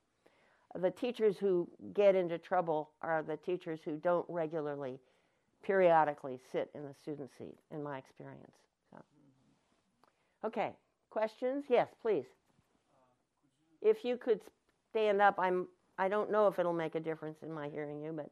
[0.79, 4.99] The teachers who get into trouble are the teachers who don't regularly,
[5.63, 8.55] periodically sit in the student seat, in my experience.
[8.91, 8.97] So.
[10.45, 10.71] Okay,
[11.09, 11.65] questions?
[11.69, 12.25] Yes, please.
[13.81, 14.39] If you could
[14.89, 15.67] stand up, I'm.
[15.97, 18.29] I don't know if it'll make a difference in my hearing you, but.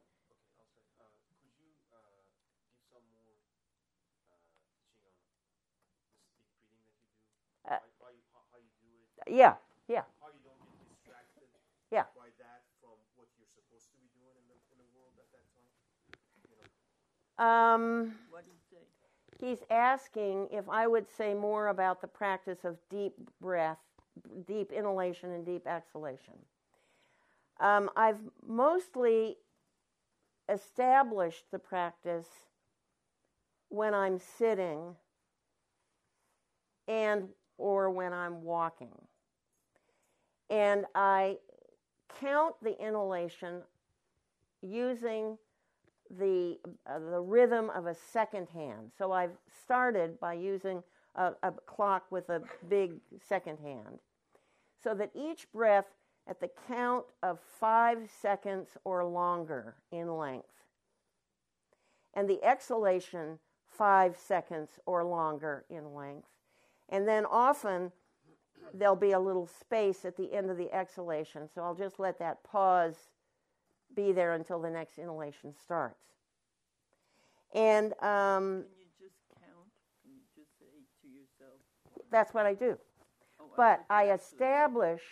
[9.30, 9.54] Yeah,
[9.86, 10.02] yeah.
[10.18, 11.46] How you don't get distracted
[11.92, 12.10] yeah.
[12.18, 15.30] by that from what you're supposed to be doing in the, in the world at
[15.30, 15.70] that time?
[16.50, 16.66] You know?
[17.38, 18.82] Um, what did he say?
[19.38, 23.78] He's asking if I would say more about the practice of deep breath,
[24.48, 26.34] deep inhalation, and deep exhalation.
[27.60, 29.36] Um, I've mostly
[30.48, 32.26] established the practice
[33.68, 34.96] when I'm sitting
[36.88, 37.28] and
[37.58, 38.90] or when I'm walking
[40.50, 41.38] and I
[42.20, 43.62] count the inhalation
[44.60, 45.38] using
[46.18, 48.90] the, uh, the rhythm of a second hand.
[48.98, 50.82] So I've started by using
[51.14, 52.94] a, a clock with a big
[53.26, 54.00] second hand.
[54.82, 55.86] So that each breath
[56.26, 60.48] at the count of five seconds or longer in length.
[62.14, 63.38] And the exhalation,
[63.68, 66.28] five seconds or longer in length.
[66.88, 67.92] And then often
[68.74, 71.48] there'll be a little space at the end of the exhalation.
[71.54, 72.96] So I'll just let that pause
[73.94, 76.04] be there until the next inhalation starts.
[77.54, 79.66] And um, can you just count?
[80.02, 80.66] Can you just say
[81.02, 81.58] to yourself?
[82.10, 82.78] That's what I do.
[83.40, 85.02] Oh, but I establish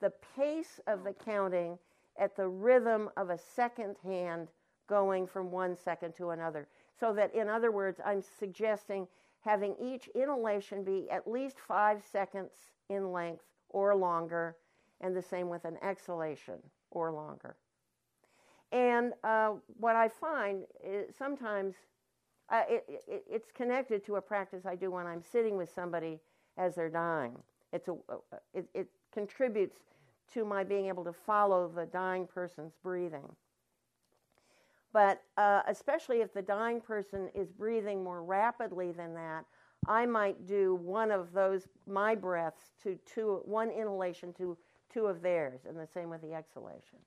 [0.00, 1.78] the pace of the counting
[2.18, 4.48] at the rhythm of a second hand
[4.88, 6.68] going from one second to another.
[6.98, 9.06] So that, in other words, I'm suggesting
[9.40, 12.50] having each inhalation be at least five seconds
[12.90, 14.56] in length or longer,
[15.00, 16.58] and the same with an exhalation
[16.90, 17.56] or longer.
[18.72, 21.74] And uh, what I find is sometimes
[22.50, 26.20] uh, it, it, it's connected to a practice I do when I'm sitting with somebody
[26.58, 27.36] as they're dying.
[27.72, 27.94] It's a,
[28.52, 29.78] it, it contributes
[30.34, 33.28] to my being able to follow the dying person's breathing.
[34.92, 39.44] But uh, especially if the dying person is breathing more rapidly than that,
[39.86, 44.56] I might do one of those, my breaths, to two, one inhalation to
[44.92, 46.98] two of theirs, and the same with the exhalation.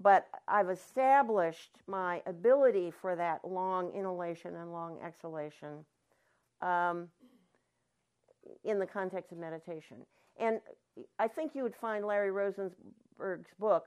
[0.00, 5.84] But I've established my ability for that long inhalation and long exhalation
[6.62, 7.08] um,
[8.64, 9.98] in the context of meditation.
[10.38, 10.60] And
[11.18, 13.86] I think you would find Larry Rosenberg's book.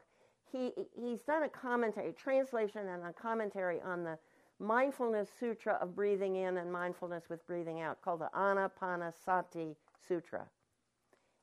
[0.51, 4.17] He, he's done a commentary, translation, and a commentary on the
[4.61, 9.75] Mindfulness Sutra of breathing in and mindfulness with breathing out, called the Anapanasati
[10.07, 10.45] Sutra.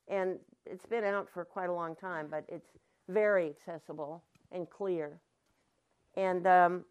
[0.06, 2.70] And it's been out for quite a long time, but it's
[3.08, 5.18] very accessible and clear.
[6.16, 6.84] And um,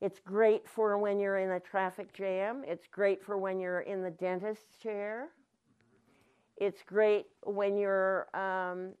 [0.00, 2.62] it's great for when you're in a traffic jam.
[2.66, 5.28] It's great for when you're in the dentist's chair.
[6.56, 8.92] It's great when you're um,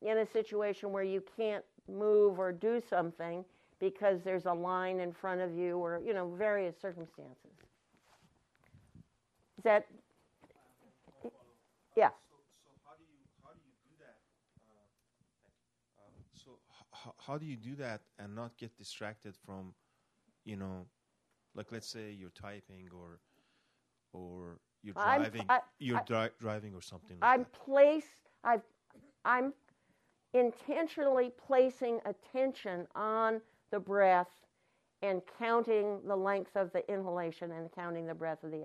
[0.00, 3.44] in a situation where you can't move or do something
[3.80, 7.52] because there's a line in front of you or, you know, various circumstances.
[9.58, 9.86] Is that,
[11.96, 12.08] yeah.
[12.28, 14.16] So, so how do you how do you do that?
[15.98, 16.50] Uh, so
[16.92, 19.74] h- how do you do that and not get distracted from,
[20.44, 20.86] you know,
[21.54, 23.18] like let's say you're typing or,
[24.12, 27.18] or you're I'm- driving, I- you're I- dri- driving or something.
[27.20, 27.52] Like I'm that.
[27.52, 28.06] place
[28.44, 28.62] I've
[29.24, 29.52] I'm
[30.34, 33.40] intentionally placing attention on
[33.70, 34.28] the breath
[35.02, 38.64] and counting the length of the inhalation and counting the breath of the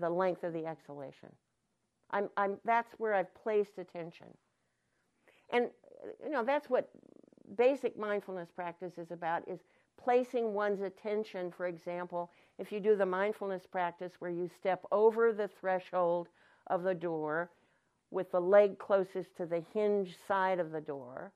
[0.00, 1.30] the length of the exhalation.
[2.10, 4.28] I'm, I'm that's where I've placed attention.
[5.50, 5.70] And
[6.24, 6.90] you know that's what
[7.56, 9.60] basic mindfulness practice is about is
[10.02, 15.32] placing one's attention for example if you do the mindfulness practice where you step over
[15.32, 16.28] the threshold
[16.68, 17.50] of the door
[18.10, 21.32] with the leg closest to the hinge side of the door.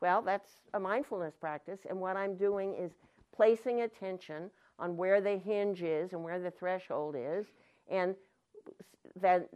[0.00, 2.92] Well, that's a mindfulness practice, and what I'm doing is
[3.34, 7.46] placing attention on where the hinge is and where the threshold is,
[7.90, 8.14] and
[9.18, 9.46] then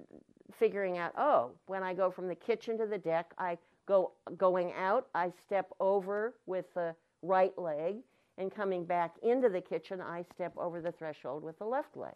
[0.59, 4.72] figuring out, oh, when I go from the kitchen to the deck, I go going
[4.72, 7.97] out, I step over with the right leg,
[8.38, 12.14] and coming back into the kitchen, I step over the threshold with the left leg.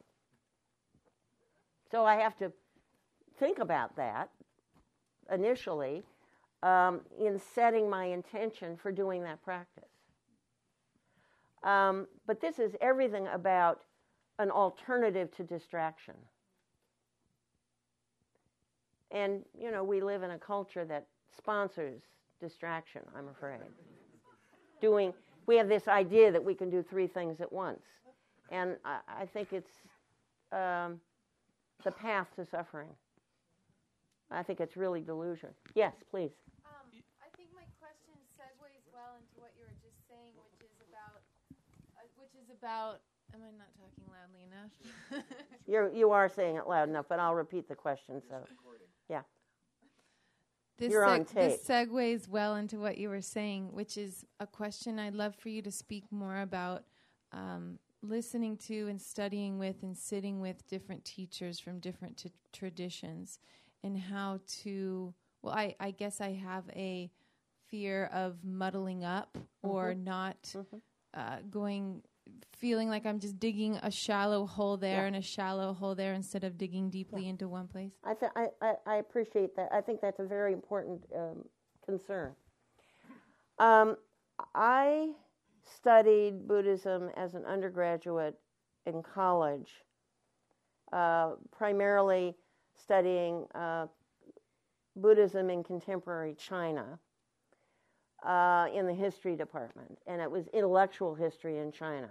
[1.91, 2.51] So I have to
[3.39, 4.31] think about that
[5.33, 6.03] initially
[6.65, 9.85] um, in setting my intention for doing that practice.
[11.63, 13.83] Um, but this is everything about
[14.39, 16.15] an alternative to distraction.
[19.11, 21.07] And, you know, we live in a culture that
[21.37, 22.03] sponsors
[22.41, 23.61] distraction, I'm afraid.
[24.81, 25.15] Doing,
[25.47, 27.85] we have this idea that we can do three things at once.
[28.51, 29.71] And I, I think it's
[30.53, 31.01] um,
[31.85, 32.89] the path to suffering.
[34.31, 35.51] I think it's really delusion.
[35.75, 36.33] Yes, please.
[36.67, 36.91] Um,
[37.23, 41.23] I think my question segues well into what you were just saying, which is about,
[41.95, 43.01] uh, which is about.
[43.35, 45.25] Am I not talking loudly enough?
[45.67, 48.23] You're, you are saying it loud enough, but I'll repeat the question.
[48.29, 48.37] So,
[49.11, 49.23] yeah.
[50.79, 54.99] this You're on This segues well into what you were saying, which is a question
[54.99, 56.85] I'd love for you to speak more about.
[57.33, 63.39] Um, listening to and studying with and sitting with different teachers from different t- traditions
[63.83, 67.11] and how to well I, I guess i have a
[67.71, 70.83] fear of muddling up or not Mhm.
[71.15, 72.03] uh, going
[72.57, 75.07] feeling like i'm just digging a shallow hole there Yeah.
[75.07, 78.47] and a shallow hole there instead of digging deeply into one place I, th- I,
[78.63, 79.69] I, I appreciate that.
[79.73, 81.45] I think that's a very important um,
[81.85, 82.33] concern.
[83.59, 83.97] Um,
[84.55, 85.11] I
[85.63, 88.35] studied Buddhism as an undergraduate
[88.87, 89.71] in college,
[90.93, 92.35] uh, primarily
[92.77, 93.87] studying uh,
[94.97, 96.99] Buddhism in contemporary China
[98.25, 102.11] uh, in the history department, and it was intellectual history in China.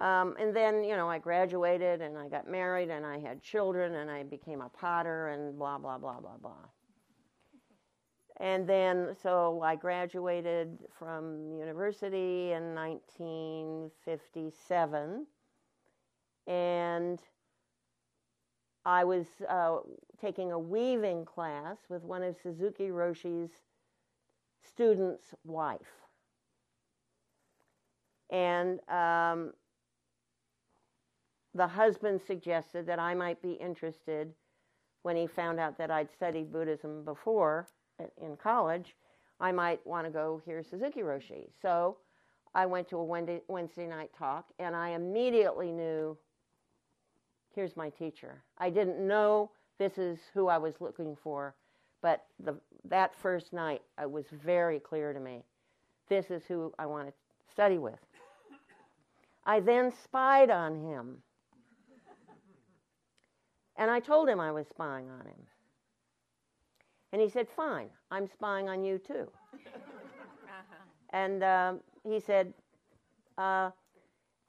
[0.00, 3.96] Um, and then, you know, I graduated and I got married and I had children
[3.96, 6.64] and I became a potter and blah, blah, blah, blah, blah.
[8.38, 15.26] And then, so I graduated from university in 1957.
[16.46, 17.20] And
[18.86, 19.80] I was uh,
[20.18, 23.50] taking a weaving class with one of Suzuki Roshi's
[24.62, 25.80] students' wife.
[28.30, 29.52] And um,
[31.54, 34.32] the husband suggested that I might be interested
[35.02, 37.66] when he found out that I'd studied Buddhism before
[38.20, 38.94] in college,
[39.40, 41.48] I might want to go hear Suzuki Roshi.
[41.60, 41.96] So
[42.54, 46.16] I went to a Wednesday, Wednesday night talk, and I immediately knew
[47.54, 48.42] here's my teacher.
[48.58, 51.54] I didn't know this is who I was looking for,
[52.02, 55.42] but the, that first night it was very clear to me
[56.08, 57.14] this is who I want to
[57.50, 57.98] study with.
[59.46, 61.18] I then spied on him.
[63.76, 65.40] And I told him I was spying on him.
[67.12, 69.28] And he said, Fine, I'm spying on you too.
[69.54, 70.56] Uh-huh.
[71.10, 72.52] And um, he said,
[73.38, 73.70] uh,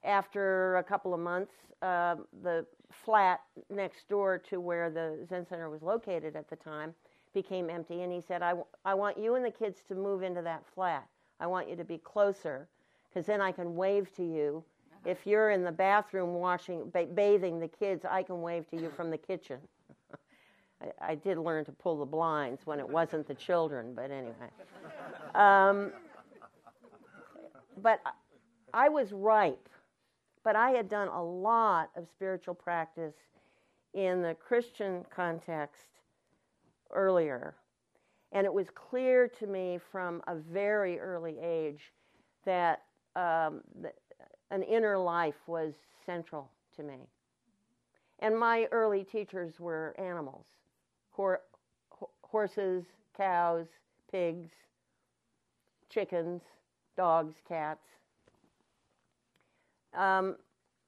[0.04, 3.40] after a couple of months, uh, the flat
[3.70, 6.94] next door to where the Zen Center was located at the time
[7.32, 8.02] became empty.
[8.02, 10.64] And he said, I, w- I want you and the kids to move into that
[10.74, 11.06] flat.
[11.40, 12.68] I want you to be closer
[13.08, 14.64] because then I can wave to you.
[14.92, 15.10] Uh-huh.
[15.10, 18.90] If you're in the bathroom washing, ba- bathing the kids, I can wave to you
[18.96, 19.58] from the kitchen.
[20.82, 24.50] I, I, did learn to pull the blinds when it wasn't the children, but anyway.
[25.34, 25.92] Um,
[27.82, 28.00] but
[28.72, 29.68] I was ripe.
[30.44, 33.14] But I had done a lot of spiritual practice
[33.94, 35.86] in the Christian context
[36.92, 37.54] earlier.
[38.32, 41.92] And it was clear to me from a very early age
[42.44, 42.82] that
[43.14, 43.60] um,
[44.50, 45.74] an inner life was
[46.06, 47.08] central to me.
[48.20, 50.46] And my early teachers were animals
[51.10, 51.42] Hor-
[52.22, 52.84] horses,
[53.16, 53.66] cows,
[54.10, 54.50] pigs,
[55.90, 56.42] chickens,
[56.96, 57.84] dogs, cats.
[59.94, 60.36] Um,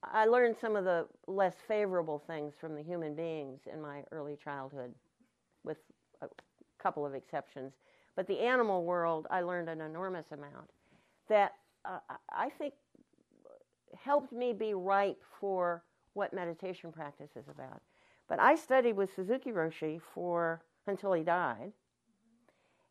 [0.03, 4.35] I learned some of the less favorable things from the human beings in my early
[4.43, 4.93] childhood,
[5.63, 5.77] with
[6.21, 6.27] a
[6.81, 7.73] couple of exceptions.
[8.15, 10.69] But the animal world, I learned an enormous amount
[11.27, 11.53] that
[11.83, 11.99] uh,
[12.29, 12.73] I think
[13.97, 17.81] helped me be ripe for what meditation practice is about.
[18.27, 21.71] But I studied with Suzuki Roshi for until he died.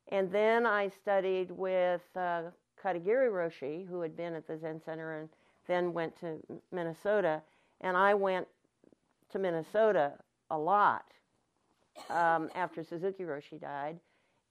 [0.09, 2.43] And then I studied with uh,
[2.83, 5.29] Katagiri Roshi, who had been at the Zen Center and
[5.67, 6.39] then went to
[6.71, 7.43] Minnesota.
[7.81, 8.47] And I went
[9.33, 10.13] to Minnesota
[10.51, 11.05] a lot
[12.11, 13.99] um, after Suzuki Roshi died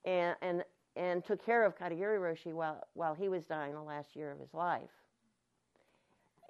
[0.05, 0.63] and, and,
[0.95, 4.39] and took care of Katagiri Roshi while, while he was dying the last year of
[4.39, 4.89] his life.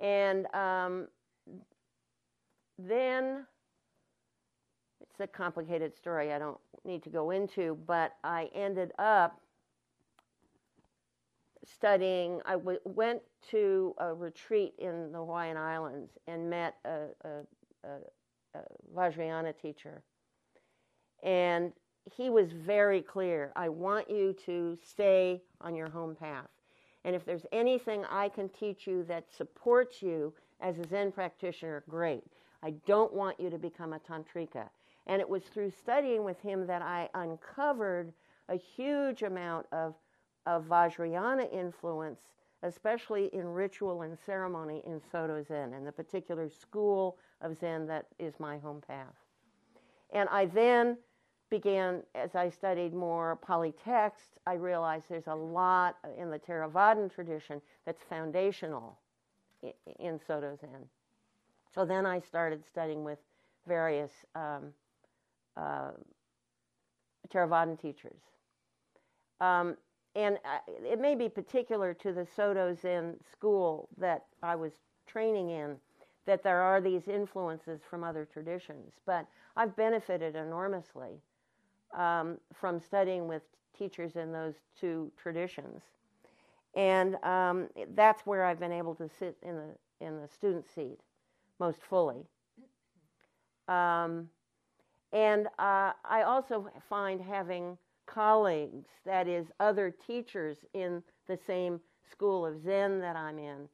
[0.02, 1.08] And um,
[2.78, 3.46] then
[5.02, 9.40] it's a complicated story I don't need to go into, but I ended up
[11.66, 12.42] studying.
[12.46, 13.22] I w- went
[13.52, 17.30] to a retreat in the Hawaiian Islands and met a, a,
[17.84, 17.90] a,
[18.56, 18.62] a
[18.96, 20.02] Vajrayana teacher.
[21.24, 21.72] And
[22.12, 26.50] he was very clear I want you to stay on your home path.
[27.06, 31.84] And if there's anything I can teach you that supports you as a Zen practitioner,
[31.90, 32.24] great.
[32.62, 34.70] I don't want you to become a tantrika.
[35.08, 38.14] And it was through studying with him that I uncovered
[38.48, 39.96] a huge amount of,
[40.46, 42.22] of Vajrayana influence,
[42.64, 48.08] especially in ritual and ceremony in Soto Zen, and the particular school of Zen that
[48.18, 49.16] is my home path.
[50.14, 50.98] And I then
[51.54, 57.14] began, as I studied more Pali text, I realized there's a lot in the Theravadan
[57.14, 58.98] tradition that's foundational
[60.00, 60.90] in, Soto Zen.
[61.72, 63.20] So then I started studying with
[63.68, 64.74] various um,
[65.56, 65.92] uh,
[67.32, 68.20] Theravadan teachers.
[69.40, 69.78] Um,
[70.16, 70.40] and
[70.84, 74.72] it may be particular to the Soto Zen school that I was
[75.06, 75.76] training in
[76.26, 81.20] that there are these influences from other traditions, but I've benefited enormously
[81.98, 83.44] um, from studying with
[83.78, 85.82] teachers in those two traditions.
[86.76, 91.00] And um, that's where I've been able to sit in the, in the student seat
[91.60, 92.26] most fully.
[93.68, 94.30] Um,
[95.12, 101.80] and uh, I also find having colleagues, that is, other teachers in the same
[102.12, 103.70] school of Zen that I'm in,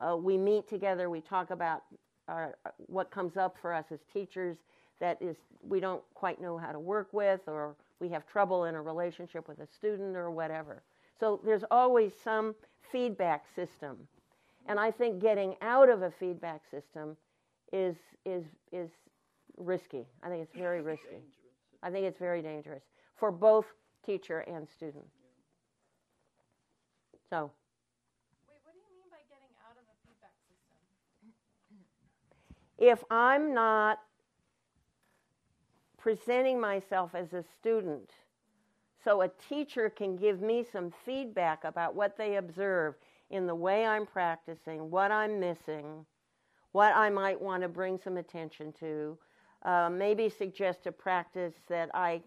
[0.00, 1.82] uh, we meet together, we talk about
[2.28, 2.56] our,
[2.86, 4.56] what comes up for us as teachers
[5.02, 5.36] that is
[5.68, 9.48] we don't quite know how to work with or we have trouble in a relationship
[9.48, 10.84] with a student or whatever.
[11.18, 12.54] So there's always some
[12.92, 13.98] feedback system.
[14.68, 17.16] And I think getting out of a feedback system
[17.72, 18.90] is is is
[19.56, 20.06] risky.
[20.22, 21.18] I think it's very risky.
[21.82, 22.84] I think it's very dangerous
[23.16, 23.66] for both
[24.06, 25.04] teacher and student.
[27.28, 27.50] So.
[28.48, 30.78] Wait, what do you mean by getting out of a feedback system?
[32.78, 33.98] If I'm not
[36.02, 38.10] presenting myself as a student
[39.04, 42.94] so a teacher can give me some feedback about what they observe
[43.30, 46.04] in the way I'm practicing, what I'm missing,
[46.72, 49.16] what I might want to bring some attention to,
[49.64, 52.20] uh, maybe suggest a practice that I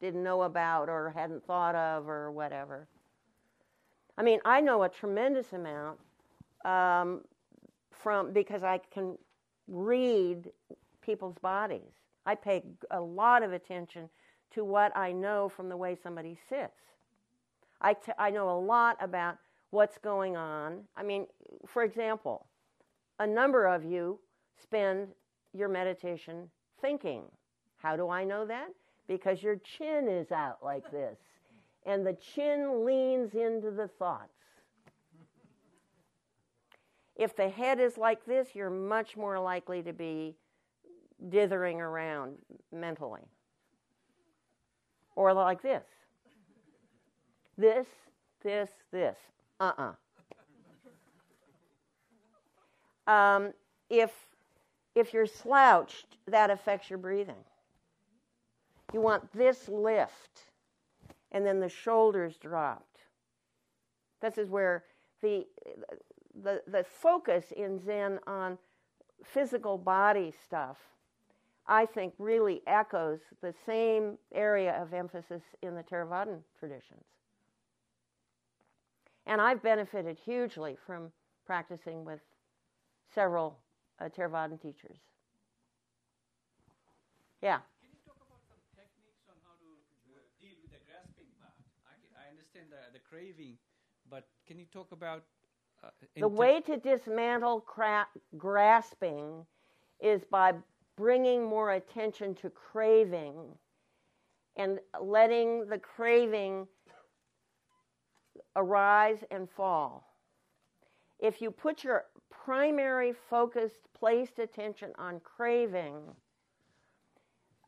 [0.00, 2.86] didn't know about or hadn't thought of or whatever.
[4.18, 5.98] I mean, I know a tremendous amount
[6.64, 7.22] um,
[7.90, 9.16] from because I can
[9.68, 10.50] read
[11.02, 12.01] people's bodies.
[12.24, 14.08] I pay a lot of attention
[14.52, 16.78] to what I know from the way somebody sits.
[17.80, 19.38] I, t- I know a lot about
[19.70, 20.82] what's going on.
[20.96, 21.26] I mean,
[21.66, 22.46] for example,
[23.18, 24.20] a number of you
[24.60, 25.08] spend
[25.52, 26.48] your meditation
[26.80, 27.22] thinking.
[27.76, 28.68] How do I know that?
[29.08, 31.18] Because your chin is out like this,
[31.86, 34.28] and the chin leans into the thoughts.
[37.16, 40.36] If the head is like this, you're much more likely to be
[41.28, 42.36] dithering around
[42.72, 43.22] mentally.
[45.14, 45.84] Or like this
[47.58, 47.86] this,
[48.42, 49.16] this, this.
[49.60, 49.92] Uh uh
[53.10, 53.52] um,
[53.90, 54.12] if,
[54.94, 57.44] if you're slouched, that affects your breathing.
[58.92, 60.42] You want this lift,
[61.32, 63.00] and then the shoulders dropped.
[64.20, 64.84] This is where
[65.20, 65.46] the,
[66.42, 68.56] the, the focus in Zen on
[69.24, 70.76] physical body stuff,
[71.66, 77.04] I think, really echoes the same area of emphasis in the Theravadan traditions.
[79.26, 81.12] And I've benefited hugely from
[81.46, 82.20] practicing with
[83.14, 83.58] several
[84.00, 84.98] uh, Theravadan teachers.
[87.40, 87.58] Yeah.
[87.80, 89.68] Can you talk about some techniques on how to
[90.14, 91.54] uh, deal with the grasping part?
[91.86, 91.94] I,
[92.26, 93.58] I understand the, the craving,
[94.10, 95.22] but can you talk about
[95.84, 99.46] uh, the way to dismantle cra- grasping
[100.00, 100.52] is by
[100.96, 103.36] bringing more attention to craving
[104.56, 106.66] and letting the craving
[108.56, 110.16] arise and fall.
[111.18, 115.96] If you put your primary focused, placed attention on craving,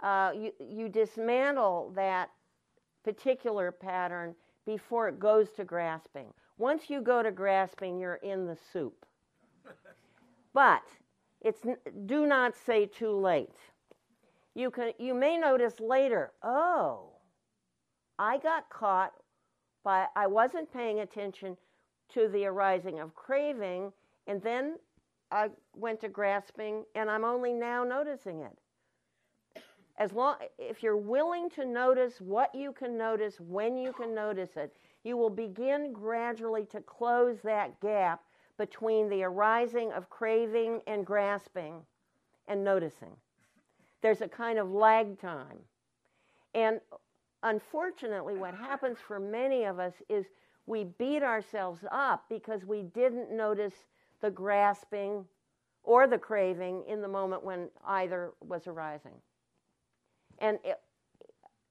[0.03, 2.31] uh, you, you dismantle that
[3.05, 4.35] particular pattern
[4.67, 6.27] before it goes to grasping.
[6.59, 9.07] Once you go to grasping, you're in the soup.
[10.53, 10.83] but
[11.45, 11.61] it's
[12.07, 13.57] do not say too late.
[14.55, 17.11] You can you may notice later, oh,
[18.19, 19.13] I got caught
[19.85, 21.57] by I wasn't paying attention
[22.15, 23.93] to the arising of craving
[24.27, 24.77] and then
[25.31, 29.63] I went to grasping and I'm only now noticing it.
[29.99, 34.57] As long if you're willing to notice what you can notice when you can notice
[34.57, 38.23] it, you will begin gradually to close that gap
[38.59, 41.75] between the arising of craving and grasping
[42.49, 43.17] and noticing.
[44.03, 45.59] There's a kind of lag time.
[46.55, 46.81] And
[47.43, 50.27] unfortunately, what happens for many of us is
[50.67, 53.75] we beat ourselves up because we didn't notice
[54.21, 55.25] the grasping
[55.83, 59.13] or the craving in the moment when either was arising.
[60.39, 60.81] And it,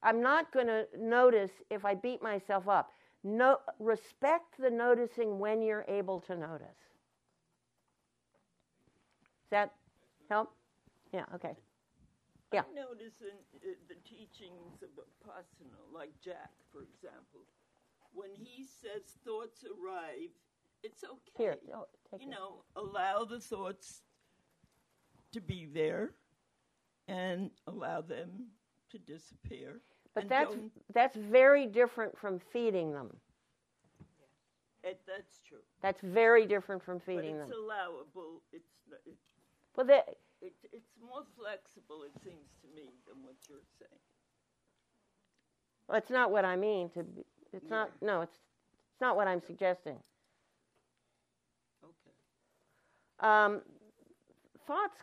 [0.02, 2.92] I'm not going to notice if I beat myself up.
[3.24, 6.68] No, respect the noticing when you're able to notice.
[9.42, 9.72] Does that
[10.28, 10.52] help?
[11.12, 11.56] Yeah, okay.
[12.52, 12.62] Yeah.
[12.70, 13.36] I notice in
[13.68, 17.40] uh, the teachings of Vipassana, like Jack, for example,
[18.12, 20.30] when he says thoughts arrive,
[20.82, 21.32] it's okay.
[21.36, 21.86] Here, oh,
[22.18, 22.30] you it.
[22.30, 24.02] know, allow the thoughts
[25.32, 26.10] to be there
[27.08, 28.48] and allow them
[28.90, 29.80] to disappear.
[30.14, 30.54] But and that's
[30.92, 33.10] that's very different from feeding them.
[34.82, 35.58] it, that's true.
[35.82, 37.48] That's very different from But feeding it's them.
[37.48, 38.42] It's allowable.
[38.52, 39.16] It's n- it,
[39.76, 39.86] Well,
[40.42, 44.00] it, it's more flexible, it seems to me, than what you're saying.
[45.88, 47.02] well, it's not what I mean to.
[47.02, 47.90] Be, it's not.
[48.02, 48.36] No, it's
[48.92, 49.96] it's not what I'm suggesting.
[51.84, 52.14] Okay.
[53.20, 53.62] Um,
[54.66, 54.98] thoughts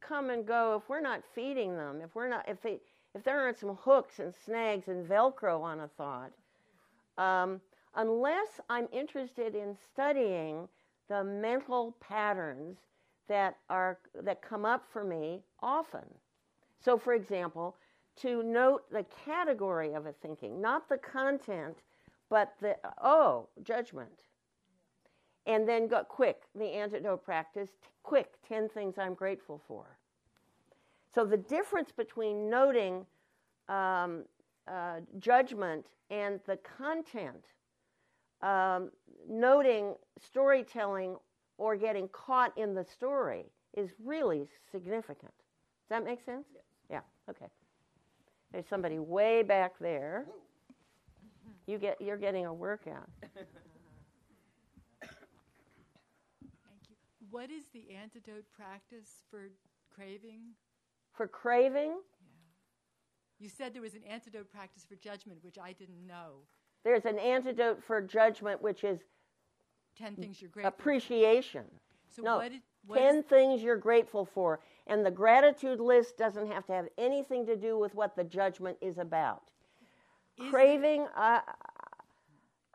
[0.00, 2.00] come and go if we're not feeding them.
[2.02, 2.48] If we're not.
[2.48, 2.78] If they.
[3.14, 6.32] If there aren't some hooks and snags and Velcro on a thought,
[7.16, 7.60] um,
[7.94, 10.68] unless I'm interested in studying
[11.08, 12.78] the mental patterns
[13.28, 16.04] that are that come up for me often.
[16.80, 17.76] So, for example,
[18.16, 21.76] to note the category of a thinking, not the content,
[22.28, 24.10] but the oh judgment,
[25.46, 27.70] and then go quick the antidote practice.
[28.02, 29.98] Quick, ten things I'm grateful for.
[31.14, 33.06] So the difference between noting
[33.68, 34.24] um,
[34.66, 37.44] uh, judgment and the content,
[38.42, 38.90] um,
[39.28, 41.16] noting storytelling
[41.56, 43.44] or getting caught in the story
[43.76, 45.32] is really significant.
[45.32, 46.46] Does that make sense?
[46.52, 46.64] Yes.
[46.90, 47.30] Yeah.
[47.30, 47.46] Okay.
[48.52, 50.26] There's somebody way back there.
[51.66, 53.08] You get you're getting a workout.
[53.22, 53.46] Thank
[56.88, 56.96] you.
[57.30, 59.50] What is the antidote practice for
[59.94, 60.40] craving?
[61.14, 61.92] For craving,
[63.38, 66.42] You said there was an antidote practice for judgment, which I didn't know.
[66.84, 69.00] There's an antidote for judgment, which is
[69.96, 70.70] Ten things you're grateful.
[70.72, 70.76] for.
[70.80, 71.64] appreciation.
[72.08, 72.52] So no, what?
[72.52, 74.60] Is, what 10 is- things you're grateful for.
[74.86, 78.76] And the gratitude list doesn't have to have anything to do with what the judgment
[78.80, 79.50] is about.
[80.36, 81.40] is Craving, uh,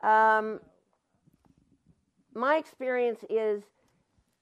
[0.02, 0.60] um,
[2.34, 3.62] my experience is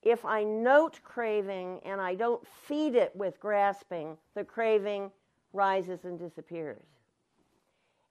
[0.02, 5.10] if I note craving and I don't feed it with grasping, the craving
[5.52, 6.86] rises and disappears.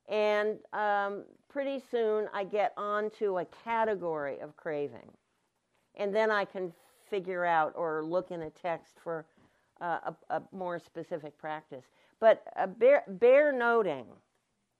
[0.10, 5.12] And um, pretty soon I get onto a category of craving.
[5.96, 6.74] And then I can
[7.10, 9.26] figure out or look in a text for
[9.82, 11.86] uh, a, a more specific practice.
[12.20, 14.06] But a bare, bare noting,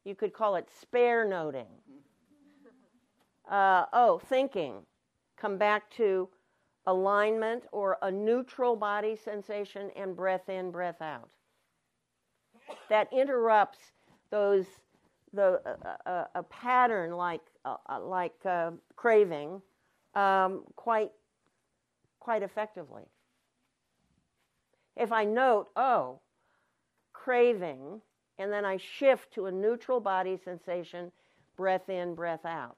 [0.04, 1.68] you could call it spare noting.
[3.50, 4.76] Uh, oh, thinking.
[5.38, 6.28] Come back to
[6.88, 11.30] alignment or a neutral body sensation and breath in, breath out.
[12.90, 13.80] That interrupts
[14.32, 14.66] those
[15.34, 19.62] the uh, uh, a pattern like uh, uh, like uh, craving
[20.16, 21.12] um, quite
[22.20, 23.04] quite effectively.
[24.96, 26.20] If I note, oh,
[27.14, 28.02] craving,
[28.40, 31.12] and then I shift to a neutral body sensation,
[31.56, 32.78] breath in, breath out.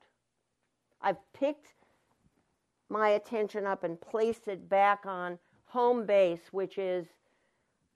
[1.02, 1.68] I've picked
[2.90, 7.06] my attention up and placed it back on home base, which is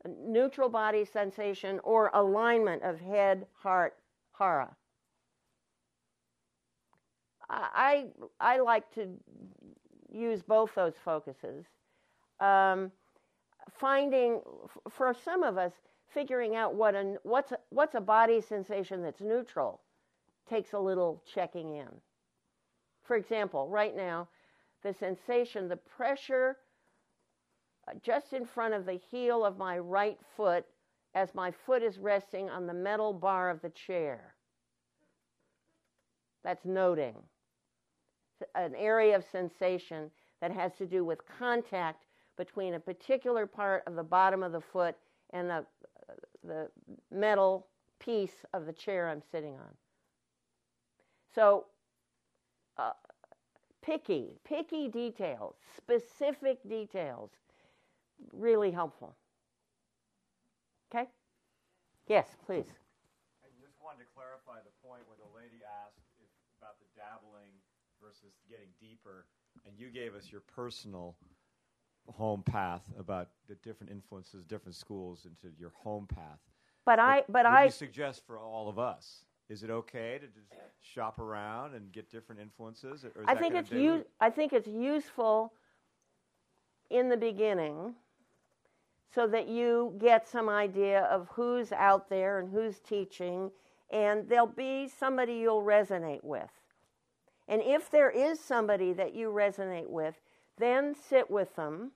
[0.06, 3.96] neutral body sensation or alignment of head, heart,
[4.38, 4.76] hara.
[7.50, 8.06] I,
[8.39, 9.08] I, I like to
[10.12, 11.66] use both those focuses.
[12.39, 12.91] Um,
[13.72, 14.41] finding,
[14.89, 15.72] for some of us,
[16.14, 19.82] figuring out what a, what's, a, what's a body sensation that's neutral
[20.50, 21.88] takes a little checking in.
[23.04, 24.28] For example, right now,
[24.84, 26.58] the sensation, the pressure
[27.88, 30.66] uh, just in front of the heel of my right foot
[31.16, 34.36] as my foot is resting on the metal bar of the chair.
[36.44, 37.16] That's noting.
[38.56, 40.10] An area of sensation
[40.42, 42.06] that has to do with contact
[42.38, 44.96] between a particular part of the bottom of the foot
[45.32, 45.66] and the,
[46.44, 46.70] the
[47.12, 47.68] metal
[48.00, 49.78] piece of the chair I'm sitting on.
[51.34, 51.66] So,
[52.78, 52.92] uh,
[53.84, 57.30] picky, picky details, specific details,
[58.32, 59.16] really helpful.
[60.90, 61.10] Okay?
[62.08, 62.66] Yes, please.
[63.44, 66.30] I just wanted to clarify the point where the lady asked if,
[66.60, 67.52] about the dabbling
[68.02, 69.26] versus getting deeper,
[69.68, 71.16] and you gave us your personal
[72.12, 76.40] home path about the different influences, different schools into your home path.
[76.86, 79.24] But I, but I, you suggest for all of us?
[79.50, 83.06] Is it okay to just shop around and get different influences?
[83.06, 85.54] Or I think it's u- I think it's useful
[86.89, 87.96] in the beginning
[89.14, 93.52] so that you get some idea of who's out there and who's teaching
[93.91, 96.50] and there'll be somebody you'll resonate with.
[97.48, 100.16] And if there is somebody that you resonate with,
[100.58, 101.91] then sit with them.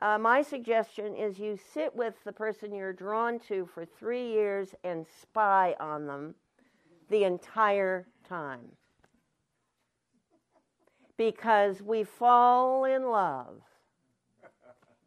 [0.00, 4.74] Uh, my suggestion is you sit with the person you're drawn to for three years
[4.84, 6.34] and spy on them
[7.12, 8.72] the entire time
[11.18, 13.60] because we fall in love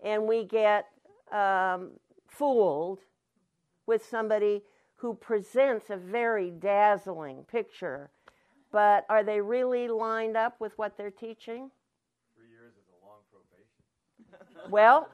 [0.03, 0.86] and we get
[1.32, 1.90] um,
[2.27, 2.99] fooled
[3.88, 4.61] with somebody
[4.98, 8.11] who presents a very dazzling picture,
[8.72, 11.72] but are they really lined up with what they're teaching?
[12.36, 14.72] Three years is a long probation.
[14.72, 15.10] Well,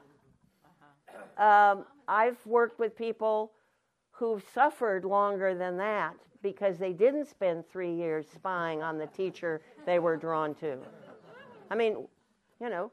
[1.38, 3.52] um, I've worked with people
[4.10, 9.62] who've suffered longer than that because they didn't spend three years spying on the teacher
[9.86, 10.78] they were drawn to.
[11.70, 12.06] I mean,
[12.60, 12.90] you know,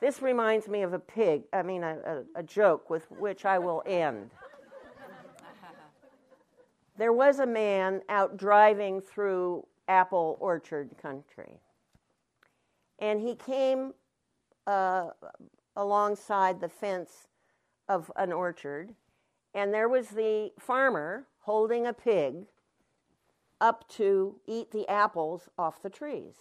[0.00, 1.98] this reminds me of a pig, I mean, a,
[2.36, 4.30] a, a joke with which I will end.
[6.96, 11.60] There was a man out driving through apple orchard country,
[12.98, 13.94] and he came
[14.66, 15.10] uh,
[15.76, 17.28] alongside the fence
[17.88, 18.94] of an orchard,
[19.54, 22.46] and there was the farmer holding a pig
[23.60, 26.34] up to eat the apples off the trees.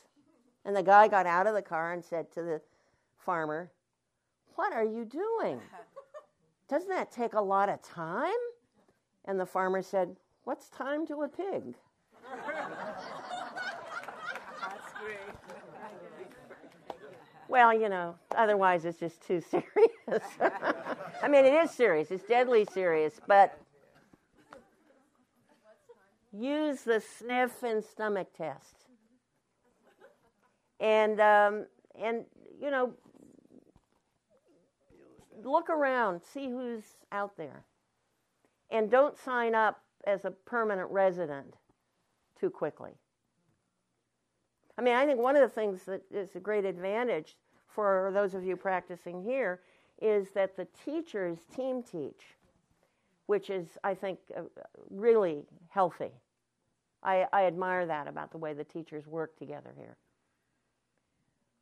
[0.65, 2.61] And the guy got out of the car and said to the
[3.17, 3.71] farmer,
[4.55, 5.61] What are you doing?
[6.69, 8.31] Doesn't that take a lot of time?
[9.25, 11.75] And the farmer said, What's time to a pig?
[14.61, 15.17] That's great.
[17.49, 20.23] Well, you know, otherwise it's just too serious.
[21.21, 23.59] I mean, it is serious, it's deadly serious, but
[26.39, 28.85] use the sniff and stomach test.
[30.79, 31.65] And, um,
[31.99, 32.25] and
[32.61, 32.93] you know,
[35.43, 37.65] look around, see who's out there.
[38.69, 41.55] And don't sign up as a permanent resident.
[42.39, 42.91] too quickly.
[44.77, 47.35] I mean, I think one of the things that is a great advantage
[47.67, 49.61] for those of you practicing here
[50.01, 52.35] is that the teachers team teach,
[53.25, 54.41] which is, I think, uh,
[54.89, 56.11] really healthy.
[57.03, 59.97] I, I admire that about the way the teachers work together here.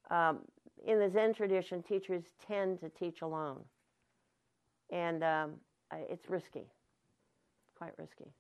[0.10, 0.40] Um,
[0.86, 3.62] in the Zen tradition, teachers tend to teach alone,
[4.92, 5.54] and um,
[6.10, 6.68] it's risky,
[7.78, 8.32] quite risky.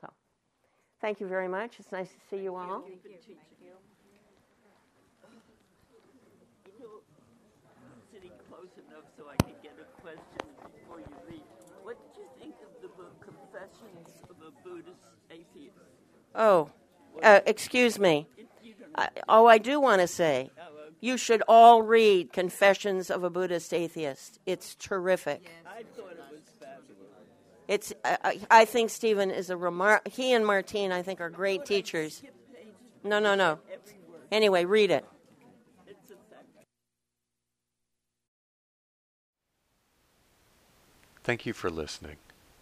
[0.00, 0.08] So,
[1.00, 1.76] thank you very much.
[1.78, 2.82] It's nice to see you all.
[2.82, 3.36] Thank you teaching.
[3.62, 3.72] You
[8.12, 11.44] sitting close enough so I get a question before you leave.
[11.82, 13.26] What did you think of the book
[13.56, 15.00] Of a Buddhist
[15.30, 15.76] Atheist?
[16.34, 16.70] Oh,
[17.22, 18.26] uh, excuse me.
[18.94, 20.64] I, oh, I do want to say uh,
[21.00, 24.38] you should all read Confessions of a Buddhist Atheist.
[24.46, 25.50] It's terrific.
[25.66, 27.12] I thought it was fabulous.
[27.68, 27.92] It's.
[28.04, 30.06] I, I I think Stephen is a remar.
[30.06, 32.22] He and Martine, I think, are great teachers.
[33.02, 33.58] No, no, no.
[34.30, 35.04] Anyway, read it.
[41.22, 42.16] Thank you for listening.